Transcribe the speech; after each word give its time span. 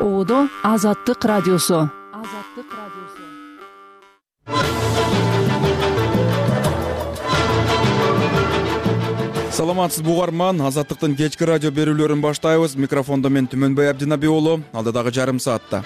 оодо 0.00 0.48
азаттык 0.62 1.24
радиосу. 1.24 1.90
Азаттык 2.12 2.68
радиосу 2.70 3.22
саламатсызбы 9.52 10.10
угарман 10.10 10.60
азаттыктын 10.60 11.16
кечки 11.16 11.44
радио 11.44 11.70
берүүлөрүн 11.70 12.20
баштайбыз. 12.20 12.76
Микрофондо 12.76 13.30
мен 13.30 13.48
түмөнбай 13.48 13.88
абдинаби 13.88 14.28
уулу 14.28 14.60
алдыдагы 14.72 15.12
жарым 15.12 15.40
саатта. 15.40 15.82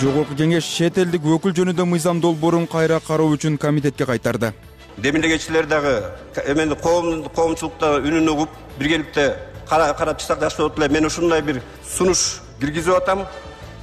Жогорку 0.00 0.34
кеңеш 0.34 0.64
чет 0.64 0.96
элдик 0.98 1.22
өкүл 1.24 1.52
жөнүндө 1.52 1.84
мыйзам 1.84 2.20
долбоорун 2.20 2.66
кайра 2.66 3.00
кароо 3.00 3.28
үчүн 3.36 3.58
комитетке 3.58 4.06
кайтарды. 4.06 4.54
Демилегечилер 4.96 5.66
дагы 5.66 6.12
эмени 6.46 6.76
коомчулукта 6.80 7.98
үнүн 8.00 8.30
угуп 8.30 8.48
биргеликте 8.78 9.36
карап 9.68 10.18
чыксак 10.18 10.40
жакшы 10.40 10.58
болот 10.58 10.78
эле 10.78 10.88
мен 10.88 11.06
ушундай 11.06 11.42
бир 11.42 11.62
сунуш 11.86 12.40
киргизип 12.60 12.94
атам. 12.94 13.26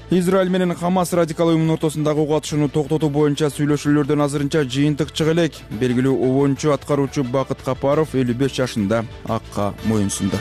Израиль 0.09 0.49
менен 0.49 0.75
хамас 0.75 1.13
радикал 1.13 1.47
уюмунун 1.47 1.75
ортосундагы 1.75 2.19
угу 2.19 2.35
атышууну 2.35 2.67
токтотуу 2.67 3.09
боюнча 3.09 3.47
сүйлөшүүлөрдөн 3.47 4.23
азырынча 4.25 4.65
жыйынтык 4.67 5.13
чыга 5.13 5.31
элек. 5.31 5.53
Белгилүү 5.69 6.11
обончу 6.11 6.73
аткаруучу 6.73 7.23
бакыт 7.23 7.61
капаров 7.63 8.13
элүү 8.13 8.35
беш 8.35 8.51
жашында 8.57 9.05
акка 9.23 9.73
моюн 9.85 10.09
сунду. 10.09 10.35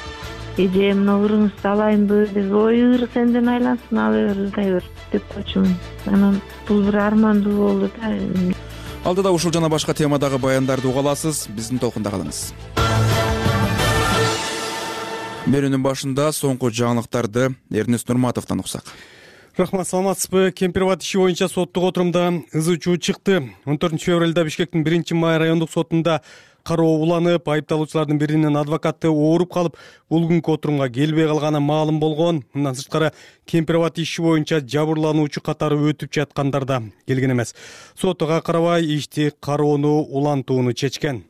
Эже 0.58 0.90
мына 0.98 1.14
ырыңызды 1.22 1.68
алайынбы 1.70 2.26
деп 2.34 2.50
ой 2.52 2.82
ыр 2.82 3.06
сенден 3.14 3.48
айлансын 3.48 3.98
ала 3.98 4.24
бер 4.26 4.42
ырдай 4.48 4.72
бер 4.74 4.90
деп 5.12 5.22
койчумун 5.32 5.76
анан 6.06 6.40
бул 6.66 6.82
бир 6.82 6.98
армандуу 6.98 7.54
болду 7.56 7.90
да. 8.00 8.10
Алдыда 9.04 9.30
ушул 9.30 9.52
жана 9.52 9.68
башка 9.68 9.94
темадагы 9.94 10.38
баяндарды 10.38 10.88
уга 10.88 11.00
аласыз. 11.00 11.46
Биздин 11.48 11.78
толкунда 11.78 12.10
калыңыз 12.10 12.52
берүүнүн 15.50 15.82
башында 15.82 16.28
соңку 16.34 16.68
жаңылыктарды 16.70 17.48
эрнест 17.74 18.08
нурматовдон 18.10 18.60
уксак. 18.62 18.86
Рахмат 19.58 19.88
саламатсызбы. 19.88 20.52
Кемпир 20.54 20.84
абад 20.86 21.02
иши 21.02 21.18
боюнча 21.18 21.48
соттук 21.48 21.88
отурумда 21.88 22.28
ызы 22.54 22.76
чуу 22.78 22.96
чыкты. 22.96 23.50
Он 23.66 23.78
төртүнчү 23.78 24.12
февралда 24.12 24.44
бишкектин 24.46 24.84
биринчи 24.86 25.14
май 25.14 25.38
райондук 25.42 25.72
сотунда 25.72 26.20
кароо 26.62 27.00
уланып 27.02 27.48
айыпталуучулардын 27.48 28.18
биринин 28.20 28.56
адвокаты 28.60 29.10
ооруп 29.10 29.50
калып 29.52 29.78
бул 30.10 30.28
күнкү 30.30 30.54
отурумга 30.54 30.88
келбей 30.88 31.26
калганы 31.26 31.58
маалым 31.60 31.98
болгон. 31.98 32.44
Мындан 32.54 32.78
сырткары 32.78 33.10
кемпир 33.44 33.80
абад 33.80 33.98
иши 33.98 34.22
боюнча 34.22 34.60
жабырлануучу 34.60 35.42
катары 35.42 35.80
өтүп 35.80 36.14
жаткандар 36.14 36.64
да 36.64 36.82
келген 37.08 37.32
эмес. 37.32 37.56
Сот 37.98 38.22
ага 38.22 38.40
карабай 38.40 38.86
ишти 38.86 39.32
кароону 39.40 39.98
улантууну 39.98 40.72
чечкен 40.74 41.24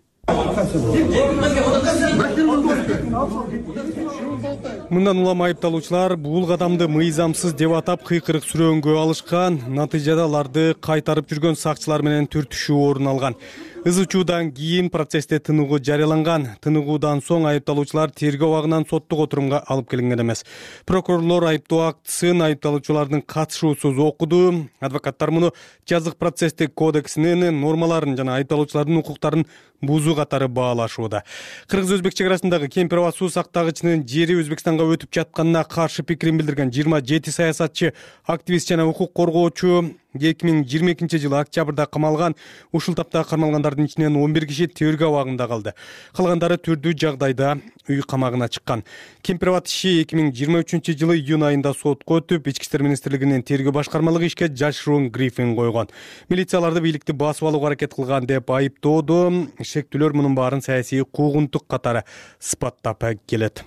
мындан 4.91 5.21
улам 5.23 5.45
айыпталуучулар 5.45 6.17
бул 6.19 6.49
кадамды 6.49 6.89
мыйзамсыз 6.91 7.53
деп 7.55 7.77
атап 7.79 8.03
кыйкырык 8.09 8.43
сүрөөнгө 8.43 8.97
алышкан 8.99 9.61
натыйжада 9.77 10.25
аларды 10.27 10.65
кайтарып 10.83 11.29
жүргөн 11.31 11.55
сакчылар 11.61 12.03
менен 12.03 12.27
түртүшүү 12.33 12.79
орун 12.89 13.11
алган 13.13 13.37
ызы 13.83 14.05
чуудан 14.05 14.53
кийин 14.53 14.91
процессте 14.91 15.39
тыныгуу 15.41 15.79
жарыяланган. 15.81 16.47
Тыныгуудан 16.61 17.23
соң 17.25 17.47
айыпталуучулар 17.49 18.11
тергөө 18.13 18.51
абагынан 18.51 18.85
соттук 18.85 19.23
отурумга 19.25 19.63
алып 19.73 19.89
келинген 19.91 20.21
эмес. 20.21 20.45
Прокурорлор 20.85 21.47
айыптоо 21.49 21.87
актысын 21.89 22.43
айыпталуучулардын 22.45 23.23
катышуусуз 23.23 23.97
окуду. 23.97 24.69
Адвокаттар 24.81 25.31
муну 25.31 25.53
жазык 25.89 26.19
процесстик 26.21 26.75
кодексинин 26.75 27.61
нормаларын 27.61 28.19
жана 28.19 28.37
айыпталуучулардын 28.37 29.01
укуктарын 29.01 29.47
бузуу 29.81 30.15
катары 30.15 30.49
баалашууда. 30.49 31.25
Кыргыз 31.67 31.97
өзбек 31.97 32.15
чек 32.15 32.29
арасындагы 32.29 32.69
кемпир 32.69 33.01
суу 33.17 33.31
сактагычынын 33.33 34.05
жери 34.07 34.37
өзбекстанга 34.37 34.85
өтүп 34.85 35.09
жатканына 35.15 35.65
каршы 35.65 36.03
пикирин 36.03 36.37
билдирген 36.37 36.71
жыйырма 36.71 37.01
жети 37.01 37.31
саясатчы 37.31 37.95
активист 38.27 38.69
жана 38.69 38.87
укук 38.87 39.15
коргоочу 39.15 39.97
эки 40.15 40.47
миң 40.47 40.65
жыйырма 40.67 40.95
экинчи 40.95 41.21
жылы 41.23 41.39
октябрда 41.41 41.87
камалган 41.87 42.35
ушул 42.73 42.95
тапта 42.95 43.23
кармалгандардын 43.25 43.87
ичинен 43.87 44.17
он 44.17 44.33
бир 44.33 44.47
киши 44.47 44.67
тергөө 44.67 45.09
абагында 45.09 45.47
калды. 45.49 45.75
Калгандары 46.17 46.59
түрдүү 46.59 46.95
жагдайда 46.99 47.57
үй 47.89 48.03
камагына 48.03 48.49
чыккан. 48.49 48.85
Кемпир 49.23 49.53
абад 49.53 49.71
иши 49.71 50.03
эки 50.03 50.19
миң 50.19 50.33
жыйырма 50.35 50.63
үчүнчү 50.65 50.97
жылы 50.99 51.19
июнь 51.21 51.47
айында 51.47 51.75
сотко 51.75 52.21
өтүп 52.21 52.51
ички 52.51 52.67
иштер 52.67 52.83
министрлигинин 52.83 53.43
тергөө 53.47 53.75
башкармалыгы 53.81 54.31
ишке 54.31 54.49
жашыруун 54.49 55.11
грифинг 55.11 55.57
койгон. 55.59 55.91
Милиция 56.29 56.59
аларды 56.61 56.81
бийликти 56.81 57.13
басып 57.13 57.49
алууга 57.51 57.73
аракет 57.73 57.95
кылган 57.95 58.27
деп 58.27 58.51
айыптоодо 58.51 59.21
шектүүлөр 59.63 60.17
мунун 60.19 60.35
баарын 60.35 60.63
саясий 60.63 61.05
куугунтук 61.05 61.67
катары 61.67 62.05
сыпаттап 62.39 63.05
келет 63.27 63.65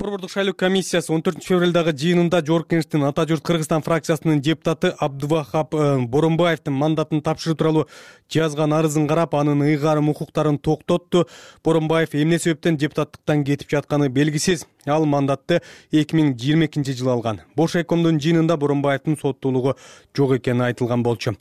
борбордук 0.00 0.30
шайлоо 0.32 0.54
комиссиясы 0.56 1.12
он 1.12 1.20
төртүнчү 1.20 1.50
февралдагы 1.50 1.92
жыйынында 1.92 2.40
жогорку 2.46 2.72
кеңештин 2.72 3.04
ата 3.04 3.26
журт 3.28 3.44
кыргызстан 3.44 3.84
фракциясынын 3.84 4.40
депутаты 4.40 4.94
абдывахап 4.96 5.74
э, 5.74 5.98
боронбаевдин 6.14 6.72
мандатын 6.72 7.20
тапшыруу 7.20 7.56
тууралуу 7.60 7.86
жазган 8.32 8.72
арызын 8.72 9.08
карап 9.08 9.34
анын 9.34 9.60
ыйгарым 9.62 10.08
укуктарын 10.08 10.58
токтотту. 10.58 11.26
Боронбаев 11.64 12.14
эмне 12.14 12.38
себептен 12.38 12.76
депутаттыктан 12.76 13.44
кетип 13.44 13.70
жатканы 13.70 14.08
белгисиз. 14.08 14.66
Ал 14.86 15.04
мандатты 15.04 15.60
эки 15.92 16.16
миң 16.16 16.32
жыйырма 16.38 16.70
экинчи 16.70 16.94
жылы 16.96 17.12
алган. 17.12 17.42
Бош 17.56 17.76
айкомдун 17.76 18.20
жыйынында 18.20 18.56
боронбаевдин 18.56 19.18
соттуулугу 19.20 19.76
жок 20.16 20.38
экени 20.38 20.64
айтылган 20.70 21.02
болчу. 21.02 21.36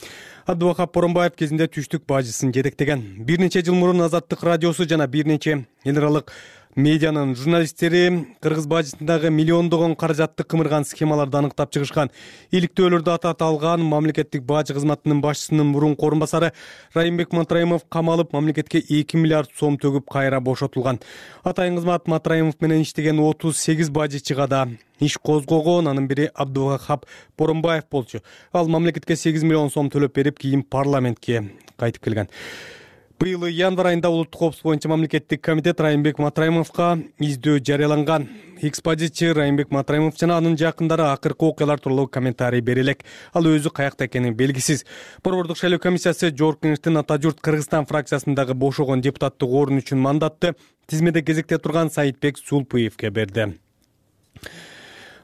Абдывахап 0.45 0.93
боронбаев 0.93 1.35
кезинде 1.35 1.67
түштүк 1.67 2.03
бажысын 2.07 2.51
жетектеген. 2.53 3.23
Бир 3.23 3.39
нече 3.39 3.63
жыл 3.63 3.75
мурун 3.75 4.01
азаттык 4.01 4.43
радиосу 4.43 4.89
жана 4.89 5.07
бир 5.07 5.27
нече 5.27 5.65
эл 5.85 5.97
аралык 5.97 6.33
медианын 6.79 7.33
журналисттери 7.35 8.01
кыргыз 8.39 8.67
бажысындагы 8.71 9.29
миллиондогон 9.35 9.95
каражатты 9.99 10.45
кымырган 10.47 10.85
схемаларды 10.87 11.37
аныктап 11.37 11.73
чыгышкан. 11.75 12.11
Иликтөөлөрдү 12.55 13.11
атата 13.11 13.45
алган 13.45 13.83
мамлекеттик 13.83 14.45
бажы 14.47 14.73
кызматынын 14.77 15.19
башчысынын 15.25 15.67
мурунку 15.73 16.07
орун 16.07 16.23
басары 16.23 16.53
райымбек 16.95 17.35
матраимов 17.35 17.83
камалып 17.89 18.31
мамлекетке 18.33 18.79
эки 18.79 19.17
миллиард 19.17 19.51
сом 19.59 19.75
төгүп 19.75 20.07
кайра 20.07 20.39
бошотулган. 20.39 21.01
Атайын 21.43 21.75
кызмат 21.75 22.07
матраимов 22.07 22.61
менен 22.61 22.81
иштеген 22.87 23.19
отуз 23.19 23.59
сегиз 23.59 23.89
бажычыга 23.89 24.47
да 24.47 24.67
иш 24.99 25.17
козгогон 25.17 25.87
анын 25.87 26.07
бири 26.07 26.29
абдывахап 26.33 27.05
боронбаев 27.37 27.83
болчу. 27.91 28.23
Ал 28.53 28.67
мамлекетке 28.67 29.15
сегиз 29.15 29.43
миллион 29.43 29.69
сом 29.69 29.89
төлөп 29.89 30.15
берип 30.15 30.39
кийин 30.39 30.63
парламентке 30.63 31.49
кайтып 31.77 32.03
келген 32.03 32.29
быйыл 33.19 33.49
январь 33.51 33.89
айында 33.91 34.09
улуттук 34.13 34.39
коопсуздук 34.39 34.69
боюнча 34.69 34.87
мамлекеттик 34.87 35.41
комитет 35.43 35.81
райымбек 35.83 36.21
матраимовго 36.23 37.01
издөө 37.19 37.59
жарыяланган. 37.67 38.29
Экспозитчи 38.63 39.33
райымбек 39.35 39.73
матраимов 39.75 40.15
жана 40.19 40.37
анын 40.39 40.55
жакындары 40.59 41.03
акыркы 41.11 41.45
окуялар 41.49 41.79
тууралуу 41.83 42.07
комментарий 42.07 42.61
бере 42.61 42.81
элек 42.81 43.03
ал 43.33 43.43
өзү 43.43 43.73
каякта 43.75 44.07
экени 44.07 44.31
белгисиз. 44.31 44.85
Борбордук 45.23 45.59
шайлоо 45.59 45.79
комиссиясы 45.83 46.31
жогорку 46.31 46.67
кеңештин 46.67 46.99
ата 46.99 47.19
журт 47.21 47.41
кыргызстан 47.41 47.87
фракциясындагы 47.91 48.53
бошогон 48.53 49.01
депутаттык 49.01 49.49
орун 49.49 49.83
үчүн 49.83 49.99
мандатты 49.99 50.55
тизмеде 50.87 51.21
кезекте 51.21 51.57
турган 51.57 51.91
саитбек 51.91 52.39
сулпуевке 52.39 53.09
берди 53.09 53.51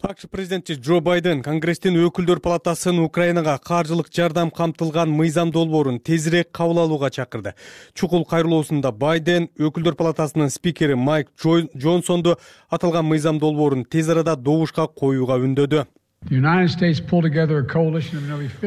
акш 0.06 0.26
президенти 0.30 0.74
джо 0.78 1.00
байден 1.02 1.42
конгресстин 1.42 1.96
өкүлдөр 1.98 2.38
палатасын 2.46 3.00
украинага 3.02 3.56
каржылык 3.70 4.12
жардам 4.14 4.52
камтылган 4.54 5.10
мыйзам 5.10 5.52
долбоорун 5.56 5.98
тезирээк 6.00 6.52
кабыл 6.52 6.84
алууга 6.84 7.10
чакырды. 7.10 7.56
Чукул 7.96 8.26
кайрылуусунда 8.26 8.92
байден 8.92 9.50
өкүлдөр 9.58 9.98
палатасынын 9.98 10.54
спикери 10.54 10.94
майк 10.94 11.32
джонсонду 11.42 12.38
аталган 12.70 13.06
мыйзам 13.06 13.40
долбоорун 13.40 13.86
тез 13.86 14.10
арада 14.10 14.36
добушка 14.36 14.88
коюуга 14.88 15.42
үндөдү 15.42 15.88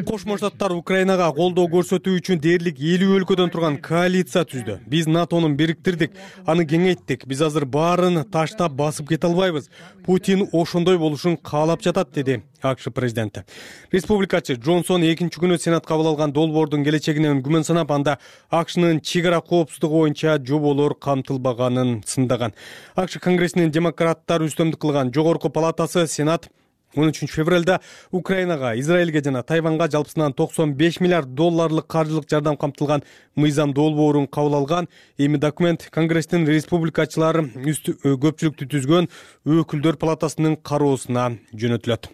кошмо 0.07 0.37
штаттар 0.39 0.71
украинага 0.77 1.27
колдоо 1.35 1.67
көрсөтүү 1.73 2.21
үчүн 2.21 2.39
дээрлик 2.39 2.77
элүү 2.79 3.17
өлкөдөн 3.17 3.51
турган 3.51 3.79
коалиция 3.83 4.45
түздү. 4.47 4.77
Биз 4.87 5.09
натону 5.11 5.51
бириктирдик 5.59 6.15
аны 6.47 6.63
кеңейттик. 6.71 7.27
Биз 7.27 7.43
азыр 7.43 7.67
баарын 7.67 8.23
таштап 8.31 8.77
басып 8.79 9.09
кете 9.09 9.27
албайбыз. 9.27 9.67
Путин 10.07 10.47
ошондой 10.53 10.99
болушун 11.03 11.35
каалап 11.37 11.83
жатат 11.83 12.13
деди 12.15 12.45
акш 12.63 12.93
президенти. 12.95 13.43
Республикачы 13.91 14.55
джонсон 14.55 15.03
экинчи 15.03 15.43
күнү 15.43 15.59
сенат 15.59 15.87
кабыл 15.87 16.13
алган 16.13 16.33
долбоордун 16.33 16.85
келечегинен 16.85 17.43
күмөн 17.43 17.67
санап 17.67 17.91
анда 17.91 18.19
акшнын 18.51 19.01
чек 19.01 19.27
ара 19.27 19.41
коопсуздугу 19.41 20.05
боюнча 20.05 20.39
жоболор 20.39 20.95
камтылбаганын 20.95 22.05
сындаган. 22.07 22.55
Акш 22.95 23.19
конгрессинин 23.19 23.75
демократтар 23.75 24.47
үстөмдүк 24.47 24.79
кылган 24.79 25.13
жогорку 25.15 25.51
палатасы 25.51 26.07
сенат 26.07 26.51
он 26.97 27.11
үчүнчү 27.11 27.35
февралда 27.35 27.81
украинага 28.11 28.73
израилге 28.81 29.23
жана 29.25 29.43
тайванга 29.43 29.89
жалпысынан 29.93 30.33
токсон 30.35 30.75
беш 30.75 31.01
миллиард 31.01 31.35
долларлык 31.35 31.87
каржылык 31.87 32.29
жардам 32.31 32.57
камтылган 32.57 33.05
мыйзам 33.37 33.75
долбоорун 33.75 34.27
кабыл 34.27 34.55
алган. 34.55 34.89
Эми 35.19 35.37
документ 35.37 35.89
конгресстин 35.91 36.47
республикачылар 36.49 37.43
көпчүлүктү 37.45 38.71
түзгөн 38.73 39.11
өкүлдөр 39.45 40.01
палатасынын 40.01 40.57
кароосуна 40.57 41.37
жөнөтүлөт 41.53 42.09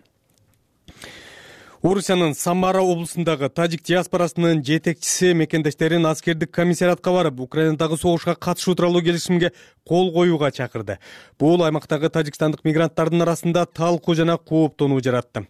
орусиянын 1.84 2.32
самара 2.34 2.80
облусундагы 2.80 3.50
тажик 3.50 3.82
диаспорасынын 3.84 4.62
жетекчиси 4.64 5.34
мекендештерин 5.36 6.06
аскердик 6.08 6.50
комиссариатка 6.50 7.12
барып 7.12 7.40
украинадагы 7.44 7.98
согушка 7.98 8.34
катышуу 8.34 8.74
тууралуу 8.74 9.02
келишимге 9.02 9.52
кол 9.86 10.10
коюуга 10.14 10.50
чакырды. 10.50 10.98
Бул 11.38 11.62
аймактагы 11.62 12.08
тажикстандык 12.08 12.64
мигранттардын 12.64 13.20
арасында 13.26 13.66
талкуу 13.66 14.14
жана 14.14 14.38
кооптонуу 14.38 15.02
жаратты. 15.04 15.46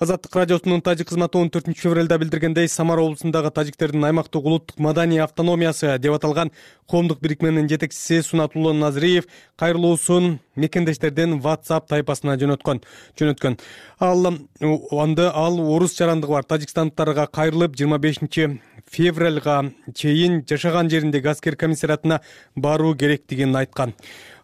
Азаттык 0.00 0.34
радиосунун 0.34 0.82
тажик 0.82 1.06
кызматы 1.06 1.38
он 1.38 1.50
төртүнчү 1.54 1.86
февралда 1.86 2.18
билдиргендей 2.18 2.66
самара 2.68 3.06
облусундагы 3.06 3.52
тажиктердин 3.52 4.04
аймактык 4.10 4.42
улуттук 4.42 4.80
маданий 4.80 5.22
автономиясы 5.22 5.98
деп 5.98 6.18
аталган 6.18 6.50
коомдук 6.90 7.20
бирикменин 7.20 7.68
жетекчиси 7.68 8.22
сунатулло 8.22 8.72
назриев 8.72 9.28
кайрылуусун 9.54 10.40
мекендештердин 10.56 11.38
whatsapp 11.40 11.88
тайпасына 11.88 12.36
жөнөткөн 12.40 12.82
жөнөткөн. 13.18 13.58
Ал 14.00 14.26
анда 14.26 15.30
ал 15.34 15.60
орус 15.60 15.96
жарандыгы 15.98 16.32
бар. 16.32 16.44
Тажикстандыктарга 16.44 17.26
кайрылып 17.26 17.76
жыйырма 17.76 17.98
бешинчи 17.98 18.60
февралга 18.90 19.72
чейин 19.94 20.42
жашаган 20.48 20.90
жериндеги 20.90 21.28
аскер 21.28 21.56
комиссариатына 21.56 22.20
баруу 22.54 22.94
керектигин 22.94 23.56
айткан 23.56 23.94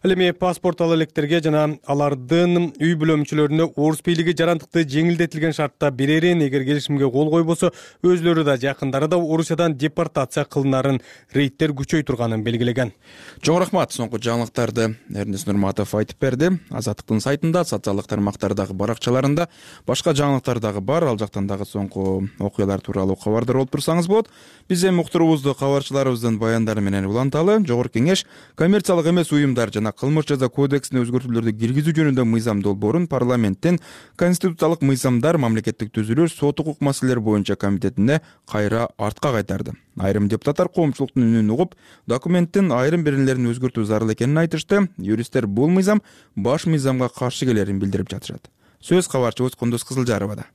ал 0.03 0.11
эми 0.11 0.31
паспорт 0.31 0.81
ала 0.81 0.97
электерге 0.97 1.39
жана 1.39 1.77
алардын 1.87 2.73
үй 2.75 2.91
бүлө 2.99 3.15
мүчөлөрүнө 3.21 3.69
орус 3.79 4.01
бийлиги 4.03 4.33
жарандыкты 4.35 4.81
жеңилдетилген 4.83 5.53
шартта 5.55 5.91
берерин 5.95 6.41
эгер 6.43 6.65
келишимге 6.67 7.07
кол 7.07 7.29
койбосо 7.31 7.69
өзүлөрү 8.03 8.43
да 8.43 8.57
жакындары 8.59 9.07
да 9.07 9.15
орусиядан 9.15 9.77
депортация 9.79 10.43
кылынарын 10.43 10.99
рейдтер 11.31 11.71
күчөй 11.71 12.03
турганын 12.03 12.43
белгилеген. 12.43 12.91
Чоң 13.39 13.61
рахмат. 13.63 13.95
Соңку 13.95 14.19
жаңылыктарды 14.19 14.89
эрнест 15.15 15.47
нурматов 15.47 15.95
айтып 15.95 16.19
берди. 16.19 16.51
Азаттыктын 16.69 17.23
сайтында 17.23 17.63
социалдык 17.63 18.11
тармактардагы 18.11 18.75
баракчаларында 18.75 19.47
башка 19.87 20.11
жаңылыктар 20.11 20.59
дагы 20.59 20.83
бар. 20.83 21.07
Ал 21.07 21.17
жактан 21.21 21.47
дагы 21.47 21.63
соңку 21.63 22.27
окуялар 22.39 22.83
тууралуу 22.83 23.15
кабардар 23.15 23.61
болуп 23.61 23.71
турсаңыз 23.71 24.11
болот 24.11 24.27
биз 24.67 24.83
эми 24.83 24.99
уктуруубузду 24.99 25.55
кабарчыларыбыздын 25.55 26.41
баяндары 26.43 26.81
менен 26.81 27.07
уланталы. 27.07 27.61
Жогорку 27.63 27.99
кеңеш 28.01 28.25
коммерциялык 28.59 29.07
эмес 29.07 29.31
уюмдар 29.31 29.71
жана 29.71 29.92
кылмыш 29.99 30.27
жаза 30.29 30.49
кодексине 30.49 31.01
өзгөртүүлөрдү 31.03 31.53
киргизүү 31.59 31.93
жөнүндө 31.97 32.25
мыйзам 32.29 32.61
долбоорун 32.65 33.07
парламенттин 33.11 33.79
конституциялык 34.19 34.81
мыйзамдар 34.81 35.37
мамлекеттик 35.41 35.93
түзүлүш 35.95 36.37
сот 36.37 36.59
укук 36.63 36.81
маселелери 36.81 37.23
боюнча 37.23 37.55
комитетине 37.55 38.21
кайра 38.49 38.87
артка 38.97 39.31
кайтарды. 39.35 39.75
Айрым 39.99 40.27
депутаттар 40.29 40.69
коомчулуктун 40.69 41.27
үнүн 41.27 41.53
угуп 41.53 41.75
документтин 42.07 42.71
айрым 42.71 43.03
беренелерин 43.03 43.51
өзгөртүү 43.53 43.85
зарыл 43.85 44.15
экенин 44.15 44.41
айтышты. 44.41 44.87
Юристтер 44.97 45.47
бул 45.47 45.69
мыйзам 45.69 46.01
баш 46.35 46.65
мыйзамга 46.65 47.09
каршы 47.13 47.45
келерин 47.45 47.79
билдирип 47.79 48.09
жатышат. 48.09 48.49
Сөз 48.81 49.07
кабарчыбыз 49.07 49.55
кундуз 49.55 49.85
кызылжаровада 49.87 50.49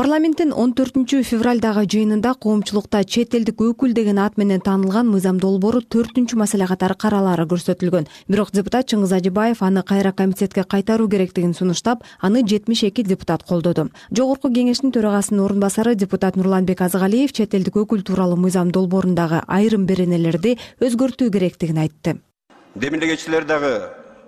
парламенттин 0.00 0.54
он 0.56 0.70
төртүнчү 0.72 1.18
февралдагы 1.28 1.82
жыйынында 1.92 2.30
коомчулукта 2.40 3.02
чет 3.04 3.34
элдик 3.36 3.58
өкүл 3.60 3.92
деген 3.92 4.16
ат 4.22 4.38
менен 4.40 4.62
таанылган 4.64 5.10
мыйзам 5.12 5.36
долбоору 5.42 5.82
төртүнчү 5.92 6.38
маселе 6.40 6.64
катары 6.70 6.94
каралаары 6.96 7.44
көрсөтүлгөн. 7.50 8.06
Бирок 8.24 8.48
депутат 8.56 8.88
чыңгыз 8.88 9.12
ажыбаев 9.18 9.60
аны 9.60 9.82
кайра 9.84 10.14
комитетке 10.16 10.64
кайтаруу 10.64 11.08
керектигин 11.12 11.52
сунуштап 11.52 12.06
аны 12.18 12.40
жетимиш 12.48 12.84
эки 12.88 13.02
депутат 13.04 13.42
колдоду. 13.44 13.90
Жогорку 14.10 14.48
кеңештин 14.48 14.94
төрагасынын 14.94 15.42
орун 15.44 15.60
басары 15.60 15.94
депутат 15.94 16.36
нурланбек 16.36 16.80
азыгалиев 16.80 17.34
чет 17.36 17.52
элдик 17.54 17.76
өкүл 17.76 18.00
тууралуу 18.00 18.38
мыйзам 18.40 18.70
долбоорундагы 18.72 19.42
айрым 19.46 19.84
беренелерди 19.84 20.56
өзгөртүү 20.80 21.28
керектигин 21.28 21.82
айтты. 21.84 22.16
Демилегечилер 22.74 23.44
дагы 23.44 23.74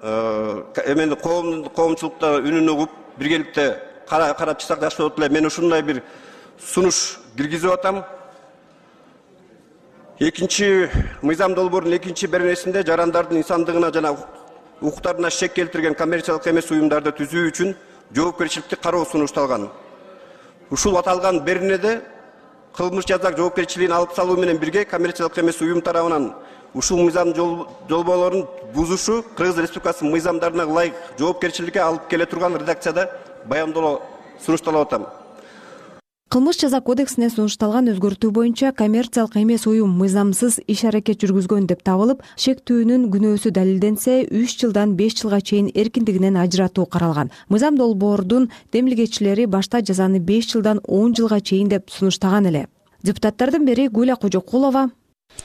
э, 0.02 0.92
эмени 0.92 1.16
коомчулукта 1.16 2.42
үнүн 2.42 2.68
угуп 2.74 2.90
биргеликте 3.16 3.91
карап 4.12 4.58
чыксак 4.60 4.80
жакшы 4.80 4.98
болот 4.98 5.18
эле. 5.18 5.28
Мен 5.28 5.46
ушундай 5.46 5.82
бир 5.82 6.02
сунуш 6.58 7.18
киргизип 7.36 7.70
атам. 7.70 8.04
Экинчи 10.18 10.90
мыйзам 11.22 11.54
долбоорунун 11.54 11.96
экинчи 11.96 12.26
беренесинде 12.26 12.82
жарандардын 12.82 13.38
инсандыгына 13.38 13.92
жана 13.92 14.16
укуктарына 14.80 15.30
шек 15.30 15.54
келтирген 15.54 15.94
коммерциялык 15.94 16.46
эмес 16.46 16.70
уюмдарды 16.70 17.10
түзүү 17.10 17.48
үчүн 17.50 17.74
жоопкерчиликти 18.14 18.76
кароо 18.76 19.04
сунушталган. 19.04 19.70
Ушул 20.70 20.96
аталган 20.98 21.40
беренеде 21.40 22.02
кылмыш 22.76 23.06
жаза 23.06 23.32
жоопкерчилигин 23.36 23.92
алып 23.92 24.14
салуу 24.14 24.36
менен 24.36 24.58
бирге 24.58 24.84
коммерциялык 24.84 25.38
эмес 25.38 25.60
уюм 25.60 25.80
тарабынан 25.80 26.34
ушул 26.74 27.02
мыйзам 27.02 27.32
долбоорлорун 27.32 28.46
бузушу 28.74 29.24
кыргыз 29.36 29.58
республикасынын 29.58 30.12
мыйзамдарына 30.12 30.64
ылайык 30.64 30.94
жоопкерчиликке 31.18 31.80
алып 31.80 32.08
келе 32.08 32.26
турган 32.26 32.56
редакцияда 32.56 33.10
баяндоо 33.48 34.00
сунушталып 34.44 34.86
атам. 34.86 35.06
Кылмыш 36.32 36.56
жаза 36.62 36.78
кодексине 36.80 37.28
сунушталган 37.28 37.90
өзгөртүү 37.92 38.30
боюнча 38.32 38.70
коммерциялык 38.72 39.34
эмес 39.36 39.66
уюм 39.68 39.90
мыйзамсыз 40.00 40.62
иш 40.64 40.84
аракет 40.88 41.20
жүргүзгөн 41.20 41.66
деп 41.68 41.82
табылып 41.84 42.22
шектүүнүн 42.40 43.04
күнөөсү 43.12 43.52
далилденсе 43.52 44.14
үч 44.32 44.54
жылдан 44.62 44.94
беш 44.96 45.18
жылга 45.20 45.42
чейин 45.44 45.68
эркиндигинен 45.74 46.38
ажыратуу 46.40 46.86
каралган. 46.86 47.28
Мыйзам 47.50 47.76
долбоордун 47.76 48.48
демилгечилери 48.72 49.44
башта 49.44 49.82
жазаны 49.84 50.20
беш 50.20 50.48
жылдан 50.54 50.80
он 50.88 51.12
жылга 51.12 51.42
чейин 51.42 51.68
деп 51.68 51.90
сунуштаган 51.90 52.48
эле. 52.48 52.66
Депутаттардын 53.02 53.66
бири 53.66 53.88
гуля 53.88 54.16
кожокулова 54.16 54.88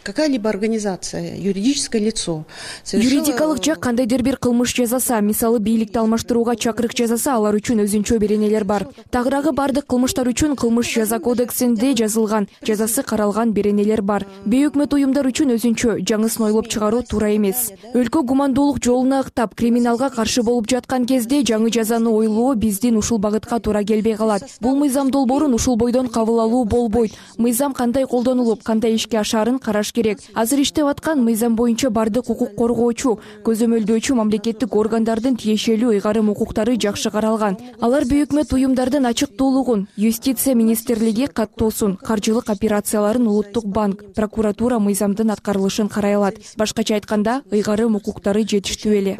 какая 0.03 0.27
либо 0.27 0.49
организация 0.49 1.35
юридическое 1.35 2.01
лицо 2.01 2.45
юридикалык 2.93 3.63
жак 3.63 3.79
кандайдыр 3.79 4.23
бир 4.23 4.37
кылмыш 4.37 4.73
жасаса 4.75 5.19
мисалы 5.21 5.59
бийликти 5.59 5.97
алмаштырууга 5.99 6.55
чакырык 6.55 6.95
жасаса 6.95 7.35
алар 7.35 7.55
үчүн 7.55 7.83
өзүнчө 7.83 8.17
беренелер 8.19 8.63
бар. 8.63 8.87
Тагыраагы 9.11 9.51
баардык 9.51 9.87
кылмыштар 9.87 10.27
үчүн 10.31 10.55
кылмыш 10.55 10.93
жаза 10.93 11.19
кодексинде 11.19 11.93
жазылган 11.93 12.47
жазасы 12.63 13.03
каралган 13.03 13.51
беренелер 13.51 14.01
бар. 14.01 14.25
Бейөкмөт 14.45 14.93
уюмдар 14.93 15.27
үчүн 15.27 15.55
өзүнчө 15.57 15.97
жаңысын 16.07 16.47
ойлоп 16.47 16.69
чыгаруу 16.71 17.03
туура 17.03 17.33
эмес. 17.35 17.71
Өлкө 17.93 18.23
гумандуулук 18.23 18.79
жолуна 18.83 19.21
ыктап 19.25 19.55
криминалга 19.55 20.09
каршы 20.09 20.43
болуп 20.43 20.69
жаткан 20.71 21.05
кезде 21.05 21.41
жаңы 21.43 21.71
жазаны 21.73 22.09
ойлоо 22.09 22.55
биздин 22.55 22.97
ушул 22.97 23.19
багытка 23.19 23.59
туура 23.59 23.83
келбей 23.83 24.15
калат. 24.15 24.43
Бул 24.61 24.75
мыйзам 24.75 25.11
долбоорун 25.11 25.53
ушул 25.53 25.75
бойдон 25.75 26.07
кабыл 26.07 26.39
алуу 26.39 26.63
болбойт. 26.65 27.11
Мыйзам 27.37 27.73
кандай 27.73 28.05
колдонулуп 28.05 28.63
кандай 28.63 28.95
ишке 28.95 29.19
ашаарын 29.19 29.59
караш 29.77 29.91
керек. 29.93 30.19
Азыр 30.33 30.61
иштеп 30.61 30.87
аткан 30.87 31.23
мыйзам 31.23 31.55
боюнча 31.55 31.89
баардык 31.89 32.29
укук 32.29 32.55
коргоочу 32.57 33.19
көзөмөлдөөчү 33.45 34.15
мамлекеттик 34.17 34.73
органдардын 34.73 35.37
тиешелүү 35.37 35.97
ыйгарым 35.97 36.31
укуктары 36.33 36.77
жакшы 36.81 37.11
каралган. 37.11 37.57
Алар 37.79 38.05
бейөкмөт 38.09 38.53
уюмдардын 38.53 39.05
ачыктуулугун 39.05 39.87
юстиция 39.95 40.55
министрлиги 40.55 41.27
каттоосун 41.27 41.97
каржылык 41.97 42.49
операцияларын 42.49 43.27
улуттук 43.27 43.65
банк 43.65 44.01
прокуратура 44.15 44.79
мыйзамдын 44.79 45.31
аткарылышын 45.37 45.89
карай 45.89 46.15
алат. 46.15 46.41
Башкача 46.57 46.95
айтканда 46.95 47.43
ыйгарым 47.51 47.95
укуктары 48.01 48.41
жетиштүү 48.47 48.97
эле. 48.97 49.17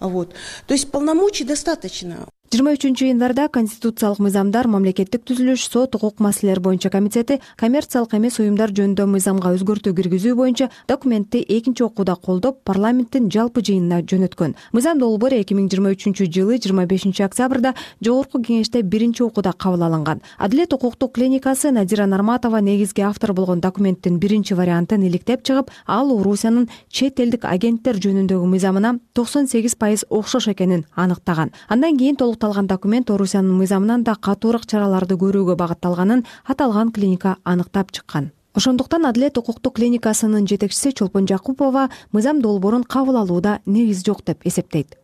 Вот. 0.00 0.34
То 0.66 0.74
есть 0.74 0.90
полномочий 0.90 1.44
достаточно 1.44 2.28
жыйырма 2.52 2.74
үчүнчү 2.76 3.06
январда 3.08 3.46
конституциялык 3.48 4.18
мыйзамдар 4.20 4.66
мамлекеттик 4.68 5.22
түзүлүш 5.24 5.62
сот 5.72 5.94
укук 5.96 6.18
маселелери 6.20 6.60
боюнча 6.60 6.90
комитети 6.92 7.38
коммерциялык 7.56 8.12
эмес 8.18 8.36
уюмдар 8.42 8.74
жөнүндө 8.76 9.06
мыйзамга 9.08 9.54
өзгөртүү 9.56 9.94
киргизүү 9.96 10.34
боюнча 10.36 10.68
документти 10.84 11.40
экинчи 11.40 11.86
окууда 11.86 12.12
колдоп 12.12 12.58
парламенттин 12.68 13.30
жалпы 13.32 13.62
жыйынына 13.64 14.02
жөнөткөн. 14.04 14.52
Мыйзам 14.76 15.00
долбоору 15.00 15.38
эки 15.40 15.56
миң 15.56 15.70
жыйырма 15.72 15.94
үчүнчү 15.96 16.26
жылы 16.28 16.58
жыйырма 16.60 16.84
бешинчи 16.84 17.24
октябрда 17.24 17.72
жогорку 18.04 18.42
кеңеште 18.44 18.82
биринчи 18.82 19.24
окууда 19.24 19.54
кабыл 19.56 19.86
алынган. 19.88 20.20
Адилет 20.36 20.76
укуктук 20.76 21.14
клиникасы 21.14 21.72
надира 21.72 22.04
нарматова 22.04 22.60
негизги 22.60 23.00
автор 23.00 23.32
болгон 23.32 23.60
документтин 23.64 24.18
биринчи 24.18 24.52
вариантын 24.52 25.08
иликтеп 25.08 25.40
чыгып 25.40 25.72
ал 25.86 26.12
орусиянын 26.18 26.68
чет 26.90 27.18
элдик 27.18 27.46
агенттер 27.48 27.96
жөнүндөгү 27.96 28.44
мыйзамына 28.44 28.98
токсон 29.14 29.48
сегиз 29.48 29.74
пайыз 29.74 30.04
окшош 30.10 30.52
экенин 30.52 30.84
аныктаган. 30.94 31.56
Андан 31.68 31.96
кийин 31.96 32.16
толук 32.16 32.41
документ 32.42 33.10
орусиянын 33.10 33.54
мыйзамынан 33.54 34.02
да 34.02 34.14
катуураак 34.14 34.66
чараларды 34.66 35.14
көрүүгө 35.14 35.54
багытталганын 35.56 36.24
аталган 36.44 36.90
клиника 36.90 37.36
аныктап 37.44 37.92
чыккан. 37.92 38.32
Ошондуктан 38.54 39.06
адилет 39.06 39.38
укуктук 39.38 39.76
клиникасынын 39.76 40.46
жетекчиси 40.46 40.92
чолпон 40.92 41.28
жакупова 41.28 41.88
мыйзам 42.12 42.42
долбоорун 42.42 42.84
кабыл 42.84 43.16
алууда 43.16 43.60
негиз 43.64 44.02
жок 44.04 44.24
деп 44.26 44.44
эсептейт 44.44 44.98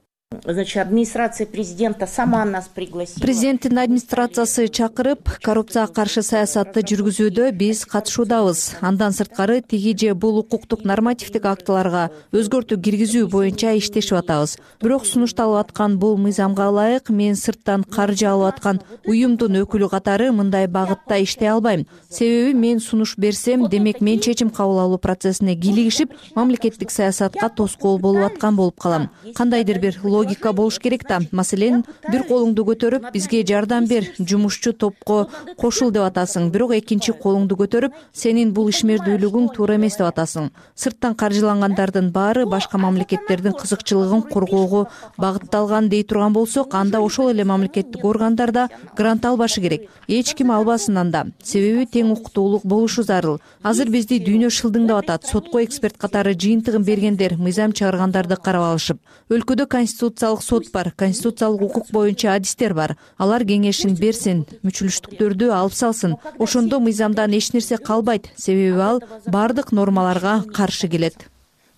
значит 0.45 0.77
администрация 0.83 1.47
президента 1.47 2.07
сама 2.07 2.45
нас 2.45 2.69
пригласила. 2.69 3.21
Президенттин 3.21 3.79
администрациясы 3.79 4.69
чакырып 4.69 5.29
коррупцияга 5.43 5.93
каршы 5.93 6.23
саясатты 6.23 6.83
жүргүзүүдө 6.85 7.51
биз 7.57 7.85
катышуудабыз. 7.89 8.79
Андан 8.81 9.13
сырткары 9.13 9.61
тиги 9.63 9.95
же 9.97 10.15
бул 10.15 10.39
укуктук 10.39 10.85
нормативдик 10.85 11.45
актыларга 11.45 12.11
өзгөртүү 12.33 12.81
киргизүү 12.81 13.29
боюнча 13.29 13.73
иштешип 13.79 14.19
атабыз. 14.21 14.59
Бирок 14.83 15.07
сунушталып 15.07 15.69
аткан 15.69 15.99
бул 15.99 16.17
мыйзамга 16.17 16.69
ылайык 16.69 17.11
мен 17.11 17.37
сырттан 17.37 17.85
каржы 17.85 18.29
алып 18.29 18.55
аткан 18.55 18.83
уюмдун 19.07 19.63
өкүлү 19.63 19.89
катары 19.89 20.31
мындай 20.33 20.67
багытта 20.67 21.23
иштей 21.23 21.49
албайм. 21.49 21.87
Себеби 22.11 22.53
мен 22.55 22.81
сунуш 22.81 23.17
берсем 23.17 23.69
демек 23.69 24.01
мен 24.01 24.21
чечим 24.21 24.51
кабыл 24.51 24.81
алуу 24.81 24.99
процессине 24.99 25.57
кийлигишип 25.57 26.13
мамлекеттик 26.35 26.91
саясатка 26.91 27.49
тоскоол 27.49 27.99
болуп 27.99 28.33
аткан 28.33 28.57
болуп 28.57 28.79
калам. 28.81 29.11
Кандайдыр 29.35 29.79
бир 29.81 29.99
логика 30.19 30.53
болуш 30.53 30.79
керек 30.79 31.07
да. 31.09 31.21
Маселен 31.33 31.85
бир 32.11 32.25
колуңду 32.29 32.65
көтөрүп 32.67 33.13
бизге 33.15 33.45
жардам 33.47 33.87
бер 33.87 34.07
жумушчу 34.19 34.73
топко 34.73 35.29
кошул 35.57 35.91
деп 35.95 36.03
атасың. 36.09 36.51
Бирок 36.51 36.75
экинчи 36.77 37.15
колуңду 37.15 37.57
көтөрүп 37.61 37.95
сенин 38.13 38.53
бул 38.55 38.69
ишмердүүлүгүң 38.73 39.53
туура 39.55 39.77
эмес 39.79 39.99
деп 39.99 40.09
атасың. 40.11 40.51
Сырттан 40.75 41.15
каржылангандардын 41.19 42.11
баары 42.13 42.47
башка 42.47 42.79
мамлекеттердин 42.79 43.55
кызыкчылыгын 43.59 44.25
коргоого 44.33 44.89
багытталган 45.19 45.89
дей 45.89 46.05
турган 46.05 46.33
болсок 46.33 46.75
анда 46.75 47.01
ошол 47.01 47.31
эле 47.31 47.45
мамлекеттик 47.45 48.05
органдар 48.05 48.53
да 48.53 48.69
грант 48.97 49.25
албашы 49.25 49.61
керек. 49.61 49.89
Эч 50.09 50.35
ким 50.35 50.51
албасын 50.53 50.99
анда 50.99 51.27
себеби 51.43 51.87
тең 51.87 52.13
укуктуулук 52.13 52.65
болушу 52.65 53.03
зарыл. 53.03 53.41
Азыр 53.63 53.91
бизди 53.91 54.19
дүйнө 54.19 54.51
шылдыңдап 54.51 55.05
атат. 55.05 55.27
Сотко 55.27 55.63
эксперт 55.65 55.97
катары 55.99 56.35
жыйынтыгын 56.35 56.85
бергендер 56.85 57.37
мыйзам 57.37 57.73
чыгаргандарды 57.73 58.37
карап 58.37 58.73
алышып 58.73 58.99
өлкөдө 59.29 59.67
конституциялык 60.11 60.43
сот 60.43 60.73
бар 60.73 60.93
конституциялык 60.97 61.63
укук 61.63 61.91
боюнча 61.91 62.35
адистер 62.35 62.75
бар. 62.75 62.97
Алар 63.19 63.45
кеңешин 63.45 63.97
берсин 63.97 64.47
мүчүлүштүктөрдү 64.65 65.51
алып 65.53 65.75
салсын. 65.75 66.17
Ошондо 66.39 66.81
мыйзамдан 66.81 67.33
эч 67.33 67.53
нерсе 67.53 67.79
калбайт. 67.79 68.31
Себеби 68.37 68.79
ал 68.79 69.03
баардык 69.27 69.73
нормаларга 69.73 70.45
каршы 70.53 70.89
келет. 70.89 71.29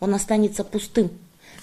Он 0.00 0.14
останется 0.14 0.64
пустым 0.64 1.10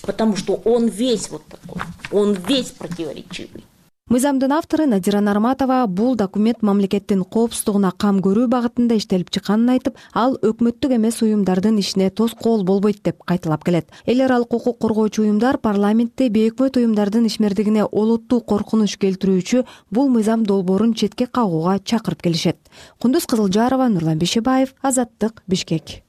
потому 0.02 0.36
что 0.36 0.54
он 0.64 0.88
весь 0.88 1.30
вот 1.30 1.44
такой 1.46 1.82
он 2.12 2.34
весь 2.34 2.72
противоречивый 2.72 3.64
мыйзамдын 4.08 4.54
автору 4.56 4.86
надира 4.88 5.20
нарматова 5.20 5.86
бул 5.88 6.16
документ 6.16 6.62
мамлекеттин 6.62 7.26
коопсуздугуна 7.28 7.92
кам 7.92 8.22
көрүү 8.24 8.46
багытында 8.48 8.96
иштелип 8.96 9.34
чыкканын 9.36 9.74
айтып 9.74 10.00
ал 10.16 10.38
өкмөттүк 10.48 10.94
эмес 10.96 11.20
уюмдардын 11.26 11.82
ишине 11.82 12.08
тоскоол 12.10 12.64
болбойт 12.64 13.02
деп 13.04 13.20
кайталап 13.28 13.66
келет. 13.68 13.92
Эл 14.06 14.24
аралык 14.24 14.54
укук 14.54 14.80
коргоочу 14.80 15.26
уюмдар 15.26 15.58
парламентте 15.58 16.30
бейөкмөт 16.32 16.80
уюмдардын 16.80 17.28
ишмердигине 17.28 17.84
олуттуу 17.84 18.40
коркунуч 18.40 18.96
келтирүүчү 18.96 19.66
бул 19.92 20.08
мыйзам 20.08 20.48
долбоорун 20.48 20.94
четке 20.94 21.28
кагууга 21.28 21.80
чакырып 21.84 22.24
келишет. 22.24 22.58
Кундуз 23.02 23.28
кызылжарова 23.28 23.90
нурлан 23.90 24.20
бейшебаев 24.24 24.74
азаттык 24.82 25.44
бишкек 25.48 26.00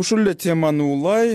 ушул 0.00 0.22
эле 0.22 0.32
теманы 0.32 0.84
улай 0.88 1.34